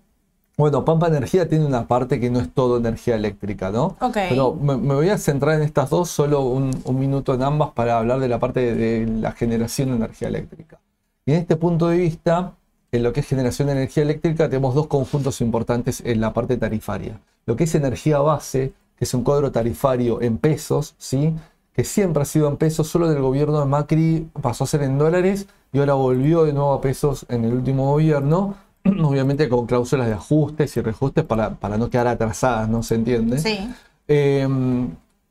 [0.56, 3.96] bueno, Pampa Energía tiene una parte que no es todo energía eléctrica, ¿no?
[4.00, 4.16] Ok.
[4.28, 7.70] Pero me, me voy a centrar en estas dos, solo un, un minuto en ambas
[7.70, 10.80] para hablar de la parte de, de la generación de energía eléctrica.
[11.26, 12.54] Y en este punto de vista,
[12.90, 16.56] en lo que es generación de energía eléctrica, tenemos dos conjuntos importantes en la parte
[16.56, 17.20] tarifaria.
[17.46, 21.34] Lo que es energía base, que es un cuadro tarifario en pesos, ¿sí?
[21.78, 24.98] Que siempre ha sido en pesos, solo del gobierno de Macri pasó a ser en
[24.98, 30.08] dólares y ahora volvió de nuevo a pesos en el último gobierno, obviamente con cláusulas
[30.08, 33.38] de ajustes y reajustes para, para no quedar atrasadas, ¿no se entiende?
[33.38, 33.72] Sí.
[34.08, 34.48] Eh,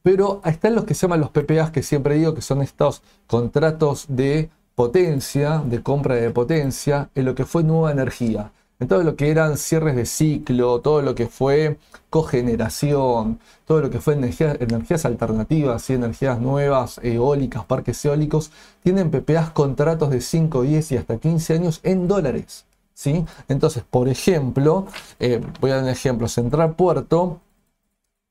[0.01, 4.05] pero están los que se llaman los PPAs, que siempre digo que son estos contratos
[4.07, 8.51] de potencia, de compra de potencia, en lo que fue nueva energía.
[8.79, 13.89] En todo lo que eran cierres de ciclo, todo lo que fue cogeneración, todo lo
[13.89, 18.51] que fue energía- energías alternativas y energías nuevas, eólicas, parques eólicos,
[18.83, 22.65] tienen PPAs contratos de 5, 10 y hasta 15 años en dólares.
[22.93, 23.25] ¿sí?
[23.47, 24.87] Entonces, por ejemplo,
[25.19, 27.41] eh, voy a dar un ejemplo, Central Puerto,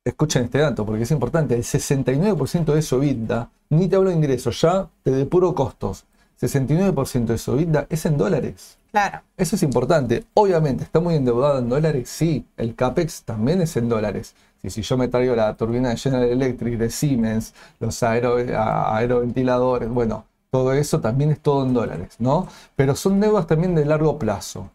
[0.05, 4.17] escuchen este dato porque es importante, el 69% de su EBITDA, ni te hablo de
[4.17, 6.05] ingresos, ya te depuro costos,
[6.41, 8.79] 69% de su EBITDA es en dólares.
[8.91, 9.21] Claro.
[9.37, 10.25] Eso es importante.
[10.35, 12.09] Obviamente, ¿está muy endeudado en dólares?
[12.09, 12.47] Sí.
[12.57, 14.35] El CAPEX también es en dólares.
[14.63, 19.89] Si, si yo me traigo la turbina de General Electric, de Siemens, los aero- aeroventiladores,
[19.89, 22.49] bueno, todo eso también es todo en dólares, ¿no?
[22.75, 24.71] Pero son deudas también de largo plazo.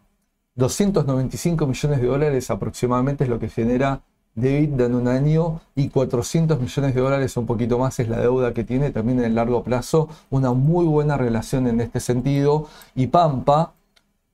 [0.54, 4.02] 295 millones de dólares aproximadamente es lo que genera
[4.36, 8.54] EBITDA en un año y 400 millones de dólares, un poquito más, es la deuda
[8.54, 10.08] que tiene también en el largo plazo.
[10.30, 12.68] Una muy buena relación en este sentido.
[12.94, 13.74] Y Pampa,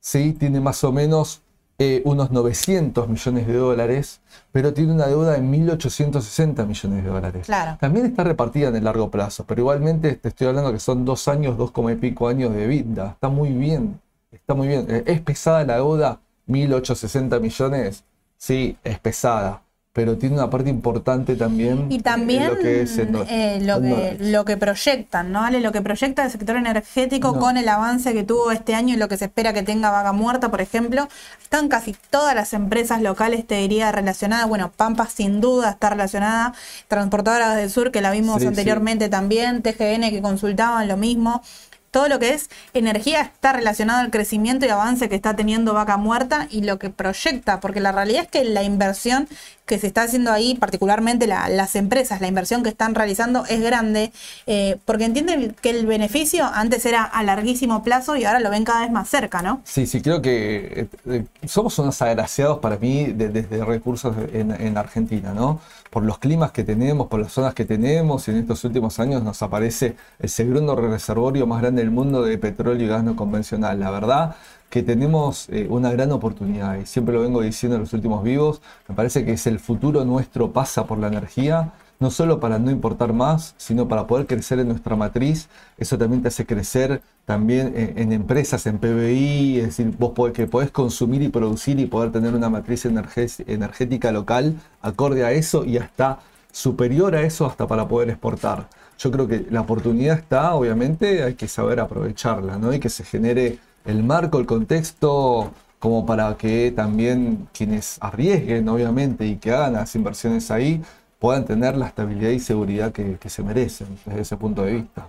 [0.00, 0.32] ¿sí?
[0.32, 1.42] tiene más o menos
[1.80, 7.46] eh, unos 900 millones de dólares, pero tiene una deuda de 1.860 millones de dólares.
[7.46, 7.78] Claro.
[7.80, 11.28] También está repartida en el largo plazo, pero igualmente te estoy hablando que son dos
[11.28, 13.12] años, dos como y pico años de vida.
[13.12, 14.00] Está muy bien,
[14.32, 15.04] está muy bien.
[15.06, 16.20] ¿Es pesada la deuda?
[16.48, 18.04] 1.860 millones,
[18.37, 19.62] sí, es pesada.
[19.94, 21.90] Pero tiene una parte importante también.
[21.90, 24.16] Y también lo que es eh, lo, que, dólares.
[24.20, 25.42] lo que proyectan, ¿no?
[25.42, 25.61] Ale?
[25.61, 27.40] Lo que proyecta el sector energético No.
[27.40, 30.12] con el avance que tuvo este año y lo que se espera que tenga Vaca
[30.12, 31.09] Muerta, por ejemplo.
[31.42, 34.46] Están casi todas las empresas locales, te diría, relacionadas.
[34.48, 36.53] Bueno, Pampa sin duda está relacionada.
[36.87, 39.62] Transportadoras del Sur, que la vimos Sí, anteriormente también.
[39.62, 41.42] TGN, que consultaban lo mismo.
[41.90, 45.96] Todo lo que es energía está relacionado al crecimiento y avance que está teniendo Vaca
[45.96, 49.27] Muerta y lo que proyecta, porque la realidad es que la inversión
[49.64, 53.61] que se está haciendo ahí, particularmente la- las empresas, la inversión que están realizando es
[53.61, 54.12] grande,
[54.46, 58.64] eh, porque entienden que el beneficio antes era a larguísimo plazo y ahora lo ven
[58.64, 59.61] cada vez más cerca, ¿no?
[59.64, 64.77] Sí, sí, creo que eh, eh, somos unos agraciados para mí de- desde recursos en
[64.79, 65.61] Argentina, ¿no?
[65.90, 69.22] Por los climas que tenemos, por las zonas que tenemos, y en estos últimos años
[69.22, 73.81] nos aparece el segundo reservorio más grande del mundo de petróleo y gas no convencional.
[73.81, 74.37] La verdad
[74.68, 78.61] que tenemos eh, una gran oportunidad, y siempre lo vengo diciendo en los últimos vivos,
[78.87, 82.70] me parece que es el futuro nuestro pasa por la energía, no solo para no
[82.70, 85.48] importar más, sino para poder crecer en nuestra matriz.
[85.76, 90.46] Eso también te hace crecer también en, empresas, en PBI, es decir, vos podés, que
[90.46, 95.64] podés consumir y producir y poder tener una matriz energé- energética local acorde a eso
[95.64, 96.20] y hasta
[96.52, 98.68] superior a eso hasta para poder exportar.
[98.98, 102.72] Yo creo que la oportunidad está, obviamente, hay que saber aprovecharla, ¿no?
[102.72, 109.26] Y que se genere el marco, el contexto, como para que también quienes arriesguen, obviamente,
[109.26, 110.82] y que hagan las inversiones ahí,
[111.18, 115.07] puedan tener la estabilidad y seguridad que, que se merecen desde ese punto de vista.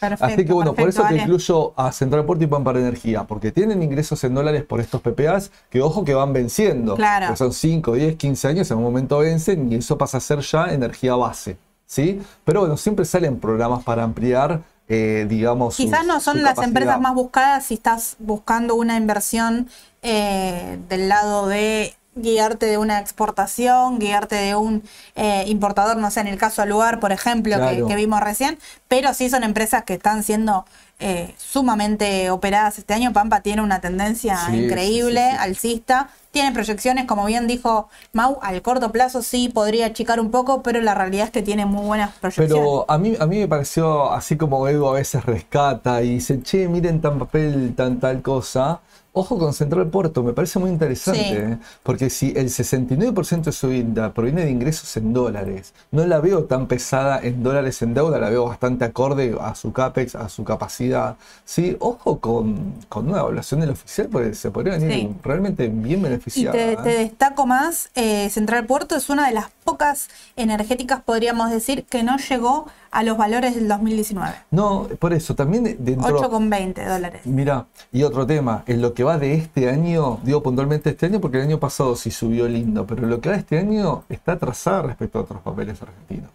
[0.00, 0.24] Perfecto.
[0.26, 3.82] Así que bueno, por eso te incluyo a Central Puerto y Pampa Energía, porque tienen
[3.82, 6.94] ingresos en dólares por estos PPAs que ojo que van venciendo.
[6.94, 7.28] Claro.
[7.30, 10.38] Que son 5, 10, 15 años, en un momento vencen y eso pasa a ser
[10.40, 11.56] ya energía base.
[11.84, 12.20] ¿sí?
[12.44, 15.74] Pero bueno, siempre salen programas para ampliar, eh, digamos.
[15.74, 19.68] su- Quizás no son las empresas más buscadas si estás buscando una inversión
[20.02, 24.82] eh, del lado de guiarte de una exportación, guiarte de un
[25.16, 27.86] eh, importador, no sé, en el caso lugar, por ejemplo, que- Claro.
[27.86, 30.64] que, vimos recién, pero sí son empresas que están siendo
[31.00, 33.12] eh, sumamente operadas este año.
[33.12, 35.42] Pampa tiene una tendencia Sí, increíble, sí, sí, sí.
[35.42, 40.62] alcista, tiene proyecciones, como bien dijo Mau, al corto plazo sí podría achicar un poco,
[40.62, 42.52] pero la realidad es que tiene muy buenas proyecciones.
[42.52, 46.42] Pero a mí, a mí me pareció, así como Evo a veces rescata y dice,
[46.42, 48.80] che, miren tan papel, tan tal cosa.
[49.12, 51.34] Ojo con Central Puerto, me parece muy interesante, Sí.
[51.34, 51.58] ¿eh?
[51.82, 56.44] porque si el 69% de su vida proviene de ingresos en dólares, no la veo
[56.44, 60.44] tan pesada en dólares en deuda, la veo bastante acorde a su CAPEX, a su
[60.44, 61.16] capacidad.
[61.44, 65.14] Sí, ojo con, con una evaluación del oficial, porque se podría venir Sí.
[65.24, 66.52] realmente bien Y beneficiada.
[66.52, 66.78] te, ¿eh?
[66.82, 72.02] te destaco más, eh, Central Puerto es una de las pocas energéticas, podríamos decir, que
[72.02, 74.32] no llegó a los valores del 2019.
[74.50, 76.22] No, por eso, también dentro...
[76.22, 77.20] 8,20 dólares.
[77.26, 81.20] Mira, y otro tema, en lo que va de este año, digo puntualmente este año
[81.20, 84.32] porque el año pasado sí subió lindo, pero lo que va de este año está
[84.32, 86.32] atrasada respecto a otros papeles argentinos.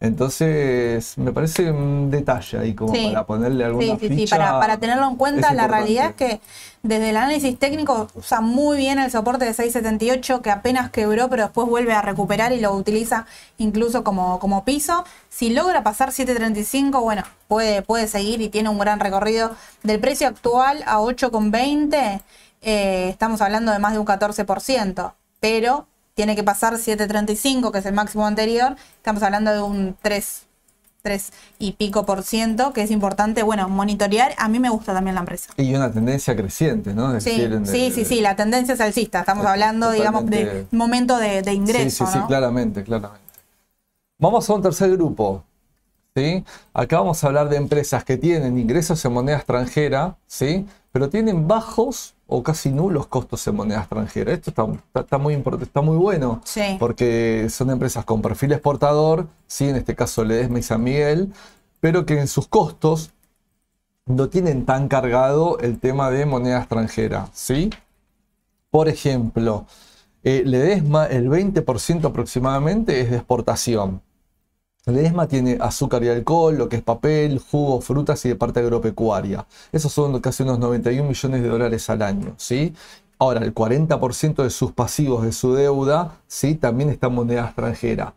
[0.00, 3.08] Entonces, me parece un detalle ahí como Sí.
[3.08, 6.40] para ponerle alguna Sí, sí, sí, para, para tenerlo en cuenta, la realidad es que
[6.84, 11.42] desde el análisis técnico usa muy bien el soporte de 678 que apenas quebró, pero
[11.42, 13.26] después vuelve a recuperar y lo utiliza
[13.58, 15.04] incluso como, como piso.
[15.30, 19.56] Si logra pasar 735, bueno, puede, puede seguir y tiene un gran recorrido.
[19.82, 22.20] Del precio actual a 8,20,
[22.62, 27.86] eh, estamos hablando de más de un 14%, pero tiene que pasar 735, que es
[27.86, 30.46] el máximo anterior, estamos hablando de un 3,
[31.02, 34.34] 3 y pico por ciento, que es importante, bueno, monitorear.
[34.36, 35.52] A mí me gusta también la empresa.
[35.56, 37.14] Y una tendencia creciente, ¿no?
[37.14, 39.20] Es Sí, decir, sí, sí, sí, la tendencia es alcista.
[39.20, 43.22] Estamos hablando, digamos, de momento de, de ingreso, Sí, sí, sí, claramente, claramente.
[44.18, 45.44] Vamos a un tercer grupo.
[46.16, 46.44] ¿sí?
[46.74, 50.66] Acá vamos a hablar de empresas que tienen ingresos en moneda extranjera, ¿sí?
[50.92, 54.32] Pero tienen bajos o casi nulos costos en moneda extranjera.
[54.32, 56.76] Esto está, está- está muy, está muy bueno Sí.
[56.78, 59.68] porque son empresas con perfil exportador, ¿sí?
[59.68, 61.32] en este caso Ledesma y San Miguel,
[61.80, 63.10] pero que en sus costos
[64.06, 67.28] no tienen tan cargado el tema de moneda extranjera.
[67.32, 67.70] ¿sí?
[68.70, 69.66] Por ejemplo,
[70.24, 74.02] eh, Ledesma, el 20% aproximadamente es de exportación.
[74.92, 79.46] Ledesma tiene azúcar y alcohol, lo que es papel, jugo, frutas y de parte agropecuaria.
[79.72, 82.74] Esos son casi unos 91 millones de dólares al año, ¿sí?
[83.18, 86.54] Ahora, el 40% de sus pasivos de su deuda, ¿sí?
[86.54, 88.14] También está en moneda extranjera.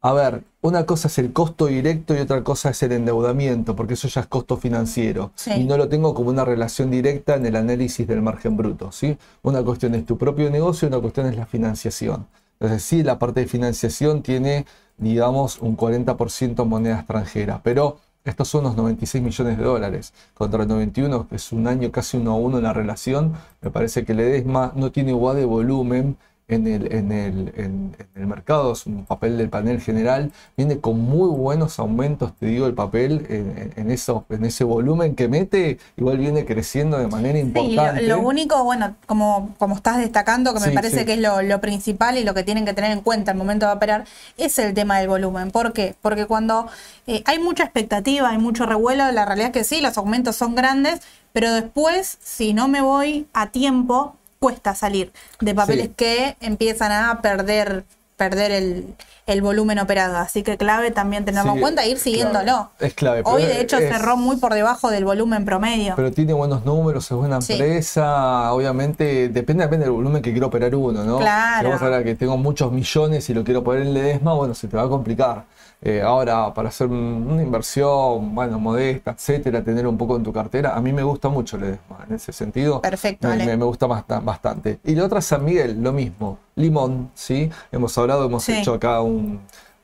[0.00, 3.94] A ver, una cosa es el costo directo y otra cosa es el endeudamiento, porque
[3.94, 5.32] eso ya es costo financiero.
[5.34, 5.50] Sí.
[5.52, 8.92] Y no lo tengo como una relación directa en el análisis del margen bruto.
[8.92, 9.18] ¿sí?
[9.42, 12.26] Una cuestión es tu propio negocio y una cuestión es la financiación.
[12.60, 14.66] Entonces, sí, la parte de financiación tiene,
[14.98, 20.62] digamos, un 40% en moneda extranjera, pero estos son unos 96 millones de dólares contra
[20.62, 23.32] el 91, que es un año casi uno a uno en la relación.
[23.62, 28.22] Me parece que Ledesma no tiene igual de volumen en el, en, el, en- en
[28.22, 32.66] el mercado, es un papel del panel general, viene con muy buenos aumentos, te digo,
[32.66, 37.38] el papel en, en eso, en ese volumen que mete, igual viene creciendo de manera
[37.38, 38.06] Sí, lo, importante.
[38.06, 41.06] lo único, bueno, como, como estás destacando, que me Sí, parece sí.
[41.06, 43.66] que es lo, lo principal y lo que tienen que tener en cuenta al momento
[43.66, 44.04] de operar,
[44.36, 45.50] es el tema del volumen.
[45.50, 45.94] ¿Por qué?
[46.02, 46.66] Porque cuando
[47.06, 50.54] eh, hay mucha expectativa, hay mucho revuelo, la realidad es que sí, los aumentos son
[50.54, 51.00] grandes,
[51.32, 55.92] pero después, si no me voy a tiempo, cuesta salir de papeles Sí.
[55.96, 57.84] que empiezan a perder
[58.16, 58.94] perder el,
[59.28, 60.16] el volumen operado.
[60.16, 62.44] Así que clave también tenerlo Sí, en cuenta e ir siguiéndolo.
[62.44, 65.94] clave, es clave, Hoy, de hecho, es- cerró muy por debajo del volumen promedio.
[65.96, 67.52] Pero tiene buenos números, es buena Sí.
[67.54, 68.52] empresa.
[68.52, 71.18] Obviamente, depende, depende del volumen que quiero operar uno, ¿no?
[71.18, 71.58] Claro.
[71.60, 74.54] Si vamos a hablar que tengo muchos millones y lo quiero poner en Ledesma, bueno,
[74.54, 75.44] se te va a complicar.
[75.80, 80.32] Eh, ahora, para hacer un- una inversión, bueno, modesta, etcétera, tener un poco en tu
[80.32, 82.80] cartera, a mí me gusta mucho Ledesma en ese sentido.
[82.82, 84.80] Perfecto, Me, me- me gusta bast- bastante.
[84.84, 86.38] Y la otra, San Miguel, lo mismo.
[86.56, 87.48] Limón, ¿sí?
[87.70, 88.52] Hemos hablado, hemos Sí.
[88.54, 89.17] hecho acá un,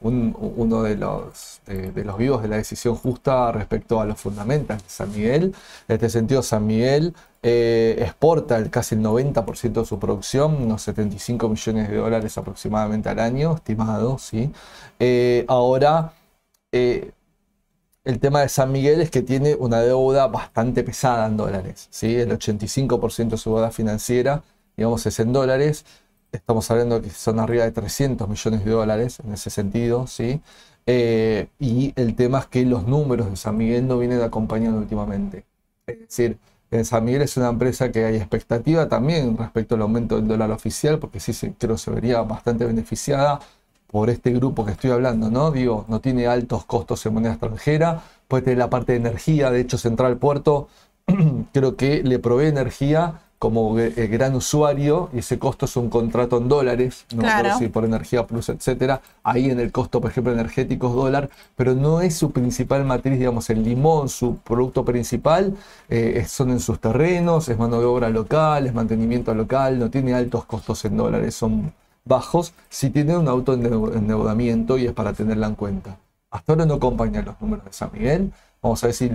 [0.01, 4.83] un- uno de los, de, los vivos de la decisión justa respecto a los fundamentals
[4.83, 5.55] de San Miguel.
[5.89, 11.49] En este sentido, San Miguel eh, exporta casi el 90% de su producción, unos 75
[11.49, 14.51] millones de dólares aproximadamente al año, estimado, ¿sí?
[14.99, 16.13] Eh, ahora,
[16.73, 17.13] eh,
[18.05, 22.15] el tema de San Miguel es que tiene una deuda bastante pesada en dólares, ¿sí?
[22.17, 24.43] El 85% de su deuda financiera,
[24.77, 25.85] digamos, es en dólares.
[26.35, 30.41] Estamos hablando que son arriba de 300 millones de dólares en ese sentido, ¿sí?
[30.85, 35.47] Eh, y el tema es que los números de San Miguel no vienen acompañando últimamente.
[35.87, 36.39] Es decir,
[36.73, 40.51] en San Miguel es una empresa que hay expectativa también respecto al aumento del dólar
[40.51, 43.39] oficial, porque sí se, creo se vería bastante beneficiada
[43.87, 45.53] por este grupo que estoy hablando, ¿no?
[45.53, 49.61] Digo, no tiene altos costos en moneda extranjera, puede tener la parte de energía, de
[49.61, 50.67] hecho Central Puerto
[51.53, 56.39] creo que le provee energía como eh, gran usuario y ese costo es un contrato
[56.39, 57.59] en dólares, no Claro.
[57.59, 59.03] si por energía plus, etcétera.
[59.23, 63.19] Ahí en el costo, por ejemplo, energético es dólar, pero no es su principal matriz,
[63.19, 65.55] digamos, el limón, su producto principal,
[65.91, 70.15] eh, son en sus terrenos, es mano de obra local, es mantenimiento local, no tiene
[70.15, 71.71] altos costos en dólares, son
[72.07, 75.99] bajos, si tiene un autoendeudamiento y es para tenerla en cuenta.
[76.31, 78.33] Hasta ahora no acompañan los números de San Miguel.
[78.63, 79.11] Vamos a si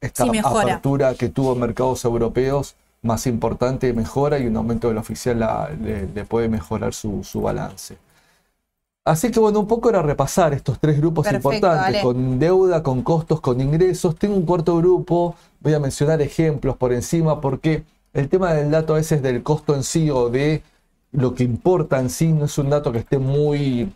[0.00, 4.98] esta Sí, apertura que tuvo en mercados europeos más importante mejora y un aumento del
[4.98, 7.98] oficial la- le, le puede mejorar su, su balance.
[9.04, 12.02] Así que bueno, un poco era repasar estos tres grupos Perfecto, importantes, dale.
[12.02, 14.16] con deuda, con costos, con ingresos.
[14.16, 18.92] Tengo un cuarto grupo, voy a mencionar ejemplos por encima, porque el tema del dato
[18.94, 20.62] a veces del costo en sí o de
[21.12, 23.90] lo que importa en sí no es un dato que esté muy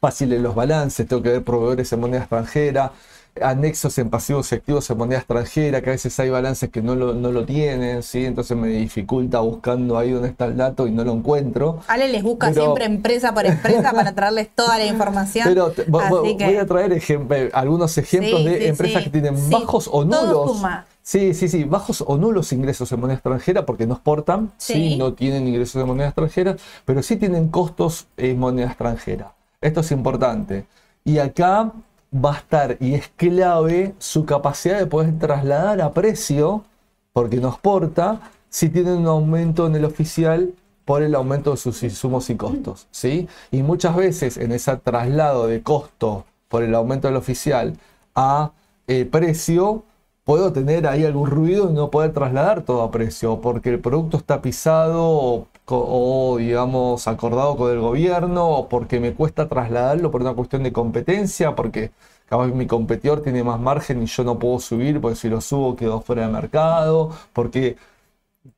[0.00, 2.92] fácil en los balances, tengo que ver proveedores en moneda extranjera,
[3.40, 6.94] anexos en pasivos y activos en moneda extranjera, que a veces hay balances que no
[6.94, 8.24] lo, no lo tienen, ¿sí?
[8.24, 11.80] entonces me dificulta buscando ahí donde está el dato y no lo encuentro.
[11.86, 15.46] Ale les busca Pero- siempre empresa por empresa para traerles toda la información.
[15.48, 19.50] Pero te- que- voy a traer ejem- algunos ejemplos Sí, de sí, empresas que tienen
[19.50, 20.62] bajos o nulos.
[21.02, 24.74] Sí, sí, sí, bajos o nulos ingresos en moneda extranjera porque no exportan, sí.
[24.74, 24.96] Sí.
[24.96, 29.32] no tienen ingresos en moneda extranjera, pero sí tienen costos en moneda extranjera.
[29.60, 30.66] Esto es importante.
[31.04, 31.72] Y acá
[32.12, 36.64] va a estar, y es clave, su capacidad de poder trasladar a precio,
[37.12, 40.52] porque no exporta, si tienen un aumento en el oficial
[40.84, 43.28] por el aumento de sus insumos y costos, ¿sí?
[43.52, 47.76] Y muchas veces en ese traslado de costo por el aumento del oficial
[48.16, 48.50] a
[48.88, 49.84] eh, precio,
[50.24, 54.16] puedo tener ahí algún ruido y no poder trasladar todo a precio, porque el producto
[54.16, 55.46] está pisado
[55.78, 60.72] o, digamos, acordado con el gobierno, o porque me cuesta trasladarlo por una cuestión de
[60.72, 61.92] competencia, porque
[62.26, 65.76] capaz mi competidor tiene más margen y yo no puedo subir, porque si lo subo
[65.76, 67.76] quedo fuera de mercado, porque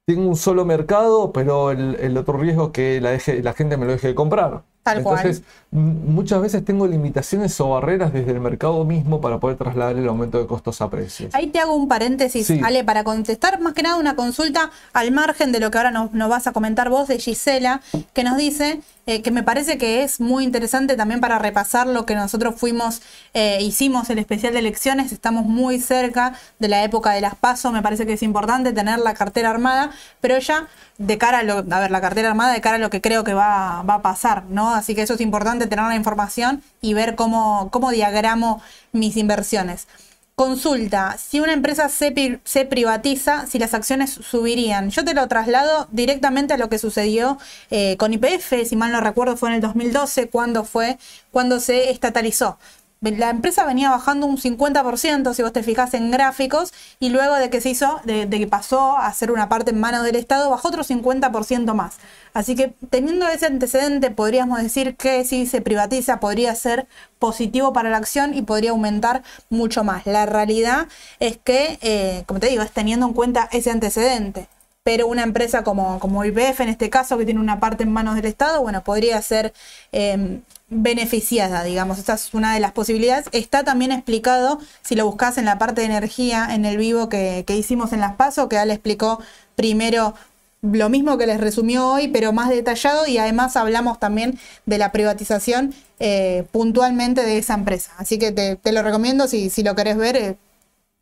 [0.06, 3.76] tengo un solo mercado, pero el, el otro riesgo es que la, deje- la gente
[3.76, 4.62] me lo deje de comprar.
[4.82, 5.18] Tal cual.
[5.18, 9.96] Entonces, m- muchas veces tengo limitaciones o barreras desde el mercado mismo para poder trasladar
[9.96, 11.32] el aumento de costos a precios.
[11.36, 12.60] Ahí te hago un paréntesis, Sí.
[12.64, 16.12] Ale, para contestar más que nada una consulta al margen de lo que ahora nos,
[16.12, 17.80] nos vas a comentar vos de Gisela,
[18.12, 22.04] que nos dice eh, que me parece que es muy interesante también para repasar lo
[22.04, 23.02] que nosotros fuimos,
[23.34, 27.70] eh, hicimos el especial de elecciones, estamos muy cerca de la época de las PASO,
[27.70, 30.68] me parece que es importante tener la cartera armada, pero ella
[30.98, 33.24] de cara a lo, a ver, la cartera armada de cara a lo que creo
[33.24, 34.74] que va, va a pasar, ¿no?
[34.74, 38.62] Así que eso es importante tener la información y ver cómo, cómo diagramo
[38.92, 39.86] mis inversiones.
[40.34, 44.88] Consulta, si una empresa se privatiza, si las acciones subirían.
[44.88, 47.38] Yo te lo traslado directamente a lo que sucedió
[47.70, 50.98] eh, con IPF, si mal no recuerdo fue en el 2012, cuando fue,
[51.30, 52.58] cuando se estatalizó.
[53.02, 57.50] La empresa venía bajando un 50%, si vos te fijás en gráficos, y luego de
[57.50, 60.68] que se hizo, de, que pasó a ser una parte en manos del Estado, bajó
[60.68, 61.96] otro 50% más.
[62.32, 66.86] Así que teniendo ese antecedente, podríamos decir que si se privatiza podría ser
[67.18, 70.06] positivo para la acción y podría aumentar mucho más.
[70.06, 70.86] La realidad
[71.18, 74.48] es que, eh, como te digo, es teniendo en cuenta ese antecedente.
[74.84, 78.26] Pero una empresa como, como en este caso, que tiene una parte en manos del
[78.26, 79.52] Estado, bueno, podría ser
[79.92, 80.40] eh,
[80.72, 81.98] beneficiada, digamos.
[81.98, 83.26] Esta es una de las posibilidades.
[83.32, 87.44] Está también explicado, si lo buscas en la parte de energía, en el vivo que,
[87.46, 89.20] que hicimos en las PASO, que Ale explicó
[89.56, 90.14] primero
[90.62, 94.92] lo mismo que les resumió hoy, pero más detallado, y además hablamos también de la
[94.92, 97.92] privatización eh, puntualmente de esa empresa.
[97.98, 100.16] Así que te, te lo recomiendo si, si lo querés ver.
[100.16, 100.36] eh,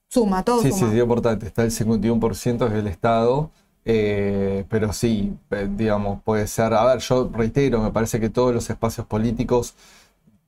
[0.09, 0.91] suma, todo Sí, sí, suma.
[0.91, 1.47] sí, importante.
[1.47, 3.51] Está el 51% del Estado,
[3.85, 5.35] eh, pero sí,
[5.77, 6.75] digamos, puede ser.
[6.75, 9.75] A ver, yo reitero, me parece que todos los espacios políticos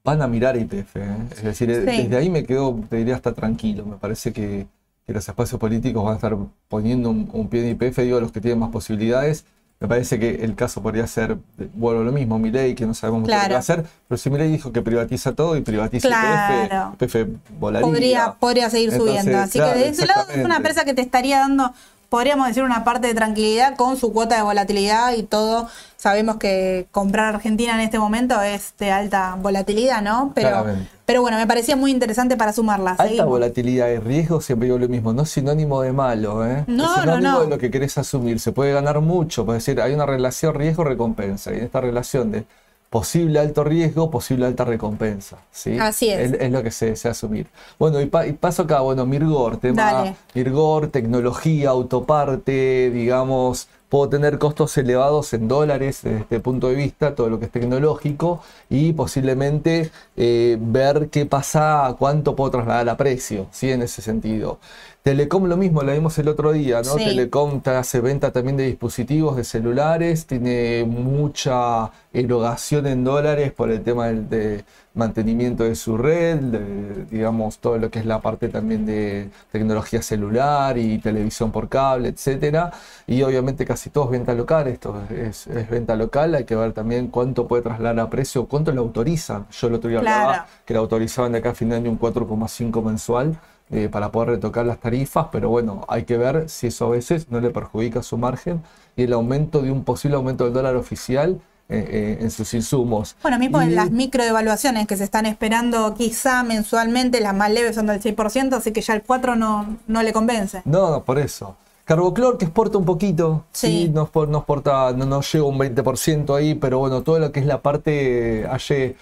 [0.05, 0.97] van a mirar IPF.
[0.97, 1.17] ¿eh?
[1.31, 2.03] Es decir, eh, Sí.
[2.05, 3.85] desde ahí me quedo, te diría, hasta tranquilo.
[3.87, 4.67] Me parece que,
[5.07, 6.37] que los espacios políticos van a estar
[6.69, 9.45] poniendo un, un pie en IPF, digo, los que tienen más posibilidades.
[9.81, 11.37] Me parece que el caso podría ser,
[11.75, 14.49] bueno, lo mismo, Milei, que no sabemos mucho qué va a hacer, pero si Milei
[14.53, 16.95] dijo que privatiza todo y privatiza Claro.
[17.01, 17.27] IPF,
[17.59, 17.87] volaría.
[17.89, 19.39] podría, podría seguir Entonces, subiendo.
[19.43, 21.73] Así claro, que de ese lado es una empresa que te estaría dando,
[22.13, 25.67] podríamos decir, una parte de tranquilidad con su cuota de volatilidad y todo.
[25.97, 30.31] Sabemos que comprar Argentina en este momento es de alta volatilidad, ¿no?
[30.35, 30.91] Pero, Claramente.
[31.07, 32.91] pero bueno, me parecía muy interesante para sumarla.
[32.91, 33.29] Alta Seguimos.
[33.29, 36.65] volatilidad y riesgo, siempre digo lo mismo, no es sinónimo de malo, ¿eh?
[36.67, 37.41] No, es no, sinónimo no.
[37.45, 38.41] de lo que querés asumir.
[38.41, 42.45] Se puede ganar mucho, puede decir, hay una relación riesgo-recompensa, y en esta relación de
[42.93, 45.79] posible alto riesgo, posible alta recompensa, ¿sí?
[45.79, 46.35] Así es.
[46.35, 47.47] Es, lo que se desea asumir.
[47.79, 50.15] Bueno, y, pa- y paso acá, bueno, Mirgor, tema Dale.
[50.35, 57.15] Mirgor, tecnología, autoparte, digamos, puedo tener costos elevados en dólares desde este punto de vista,
[57.15, 62.97] todo lo que es tecnológico, y posiblemente eh, ver qué pasa, cuánto puedo trasladar a
[62.99, 63.71] precio, ¿sí?
[63.71, 64.59] En ese sentido.
[65.03, 66.97] Telecom lo mismo, lo vimos el otro día, ¿no?
[66.97, 67.05] Sí.
[67.05, 73.73] Telecom te hace venta también de dispositivos, de celulares, tiene mucha erogación en dólares por
[73.73, 78.21] el tema del de mantenimiento de su red, de, digamos, todo lo que es la
[78.21, 82.71] parte también de tecnología celular y televisión por cable, etcétera.
[83.09, 86.75] Y obviamente casi todo es venta local, esto es, es venta local, hay que ver
[86.75, 89.47] también cuánto puede trasladar a precio, cuánto lo autorizan.
[89.51, 90.21] Yo el otro día Claro.
[90.29, 93.37] hablaba que lo autorizaban de acá a fin de año un 4,5 mensual
[93.73, 97.31] eh, para poder retocar las tarifas, pero bueno, hay que ver si eso a veces
[97.31, 98.63] no le perjudica su margen
[98.97, 103.17] y el aumento de un posible aumento del dólar oficial eh, eh, en sus insumos.
[103.23, 107.75] Bueno, mismo Y- en las microdevaluaciones que se están esperando quizá mensualmente, las más leves
[107.77, 110.61] son del 6%, así que ya el 4 no, no le convence.
[110.67, 111.57] No, no, por eso.
[111.85, 113.89] Carboclor que exporta un poquito, sí, Sí.
[113.93, 117.41] no, expor- no exporta, no, no llega un 20% ahí, pero bueno, todo lo que
[117.41, 118.95] es la parte allí,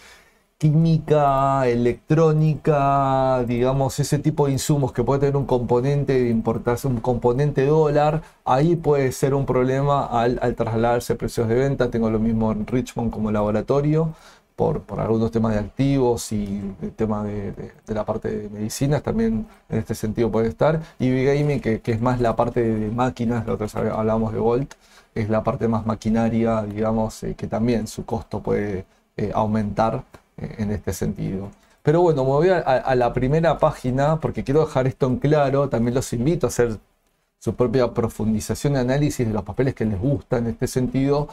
[0.61, 7.01] química, electrónica, digamos, ese tipo de insumos que puede tener un componente de importación, un
[7.01, 11.91] componente dólar, ahí puede ser un problema al, al trasladarse precios de venta.
[11.91, 14.13] Tengo lo mismo en Richmond como laboratorio.
[14.55, 19.79] Por, algunos temas de activos y el tema de, la parte de medicinas también en
[19.79, 20.83] este sentido puede estar.
[20.99, 24.39] Y Big Gaming, que, es más la parte de máquinas, la otra vez hablábamos de
[24.41, 24.75] Volt,
[25.15, 28.85] es la parte más maquinaria, digamos, eh, que también su costo puede
[29.17, 30.05] eh, aumentar
[30.59, 31.51] en este sentido.
[31.83, 35.69] Pero bueno, me voy a, la primera página porque quiero dejar esto en claro.
[35.69, 36.79] También los invito a hacer
[37.39, 41.29] su propia profundización y análisis de los papeles que les gusta en este sentido.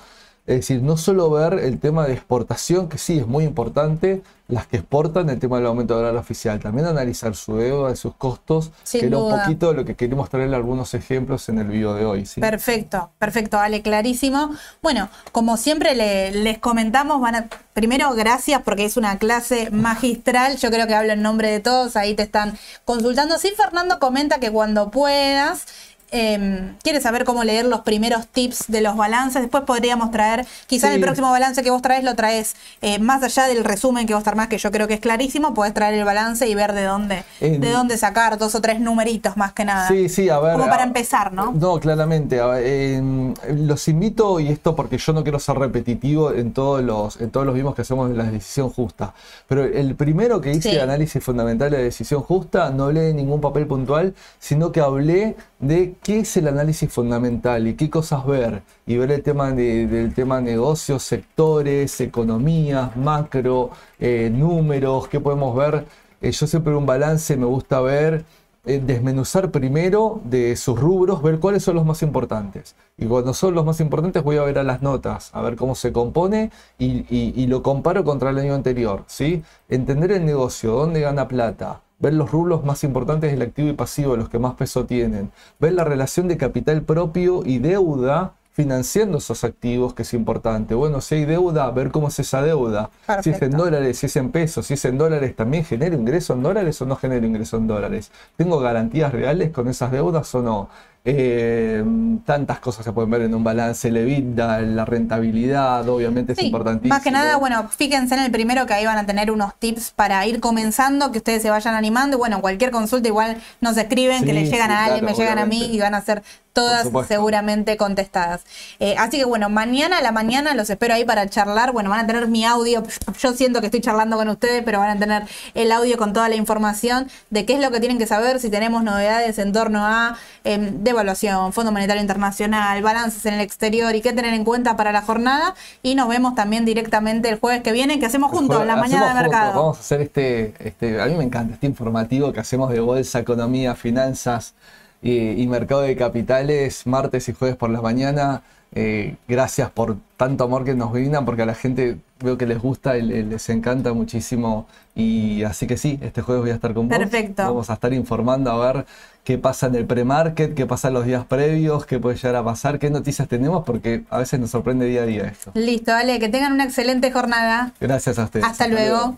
[0.48, 4.66] Es decir, no solo ver el tema de exportación, que sí es muy importante, las
[4.66, 8.16] que exportan, el tema del aumento del dólar oficial, también analizar su deuda y sus
[8.16, 11.93] costos, Sin que era un poquito lo que queremos traerle algunos ejemplos en el video
[11.95, 12.26] de hoy.
[12.26, 12.39] ¿sí?
[12.39, 14.52] Perfecto, perfecto, vale, clarísimo.
[14.82, 20.56] Bueno, como siempre le- les comentamos, van a, primero gracias porque es una clase magistral,
[20.56, 23.38] yo creo que hablo en nombre de todos, ahí te están consultando.
[23.38, 25.66] Sí, Fernando comenta que cuando puedas,
[26.12, 30.88] eh, quieres saber cómo leer los primeros tips de los balances, después podríamos traer, quizá
[30.88, 34.14] en el próximo balance que vos traes lo traes eh, más allá del resumen que
[34.14, 36.84] vos más que yo creo que es clarísimo, podés traer el balance y ver de
[36.84, 39.88] dónde, En- de dónde sacar dos o tres numeritos más que nada.
[39.88, 40.53] Sí, sí, a ver.
[40.53, 41.51] Como para a- empezar, ¿no?
[41.53, 42.39] No, claramente.
[42.39, 46.84] a ver, em, los invito, y esto porque yo no quiero ser repetitivo en todos
[46.84, 49.14] los, en todos los vimos que hacemos de la decisión justa.
[49.47, 50.76] Pero el primero que hice Sí.
[50.76, 54.82] de análisis fundamental de la decisión justa, no hablé de ningún papel puntual, sino que
[54.82, 58.64] hablé de qué es el análisis fundamental y qué cosas ver.
[58.86, 65.56] Y ver el tema de- del tema negocios, sectores, economías, macro, eh, números, qué podemos
[65.56, 65.86] ver.
[66.22, 68.26] Eh, yo siempre un balance me gusta ver
[68.66, 72.76] eh, desmenuzar primero de sus rubros, ver cuáles son los más importantes.
[72.98, 75.74] Y cuando son los más importantes voy a ver a las notas, a ver cómo
[75.74, 79.04] se compone y, y- lo comparo contra el año anterior.
[79.08, 79.41] ¿sí?
[79.70, 84.16] Entender el negocio, dónde gana plata, ver los rubros más importantes del activo y pasivo,
[84.16, 89.43] los que más peso tienen, ver la relación de capital propio y deuda financiando esos
[89.43, 90.74] activos, que es importante.
[90.74, 92.89] Bueno, si hay deuda, ver cómo es esa deuda.
[93.22, 96.34] Si es en dólares, si es en pesos, si es en dólares, también genera ingreso
[96.34, 98.12] en dólares o no genera ingreso en dólares.
[98.36, 100.70] ¿Tengo garantías reales con esas deudas o no?
[101.06, 101.84] Eh,
[102.26, 106.93] tantas cosas se pueden ver en un balance, el EBITDA, la rentabilidad, obviamente es importantísimo.
[106.93, 109.91] Más que nada, bueno, fíjense en el primero que ahí van a tener unos tips
[109.91, 112.18] para ir comenzando, que ustedes se vayan animando.
[112.18, 115.18] Y bueno, cualquier consulta igual nos escriben, que Sí, le llegan sí, a alguien, claro,
[115.18, 116.24] me llegan a mí y van a ser
[116.58, 118.41] todas seguramente contestadas.
[118.80, 121.72] Eh, así que bueno, mañana a la mañana los espero ahí para charlar.
[121.72, 122.82] Bueno, van a tener mi audio.
[123.20, 125.24] Yo siento que estoy charlando con ustedes, pero van a tener
[125.54, 128.50] el audio con toda la información de qué es lo que tienen que saber, si
[128.50, 134.01] tenemos novedades en torno a em, devaluación, Fondo Monetario Internacional, balances en el exterior y
[134.01, 135.55] qué tener en cuenta para la jornada.
[135.83, 139.11] Y nos vemos también directamente el jueves que viene, que hacemos juntos, la mañana de
[139.11, 139.59] juntos, mercado.
[139.59, 143.19] Vamos a hacer este, este, a mí me encanta este informativo que hacemos de bolsa,
[143.19, 144.53] economía, finanzas
[145.01, 148.41] y, y mercado de capitales, martes y jueves por la mañana.
[148.80, 152.59] Eh, gracias por tanto amor que nos brindan, porque a la gente veo que les
[152.61, 154.67] gusta y le- les encanta muchísimo.
[154.93, 156.97] Y así que sí, este jueves voy a estar con vos.
[156.97, 157.43] Perfecto.
[157.43, 158.86] Vamos a estar informando a ver
[159.23, 162.43] qué pasa en el pre-market, qué pasa en los días previos, qué puede llegar a
[162.43, 165.51] pasar, qué noticias tenemos, porque a veces nos sorprende día a día esto.
[165.55, 167.73] Listo, dale, que tengan una excelente jornada.
[167.80, 168.45] Gracias a ustedes.
[168.45, 169.17] Hasta luego.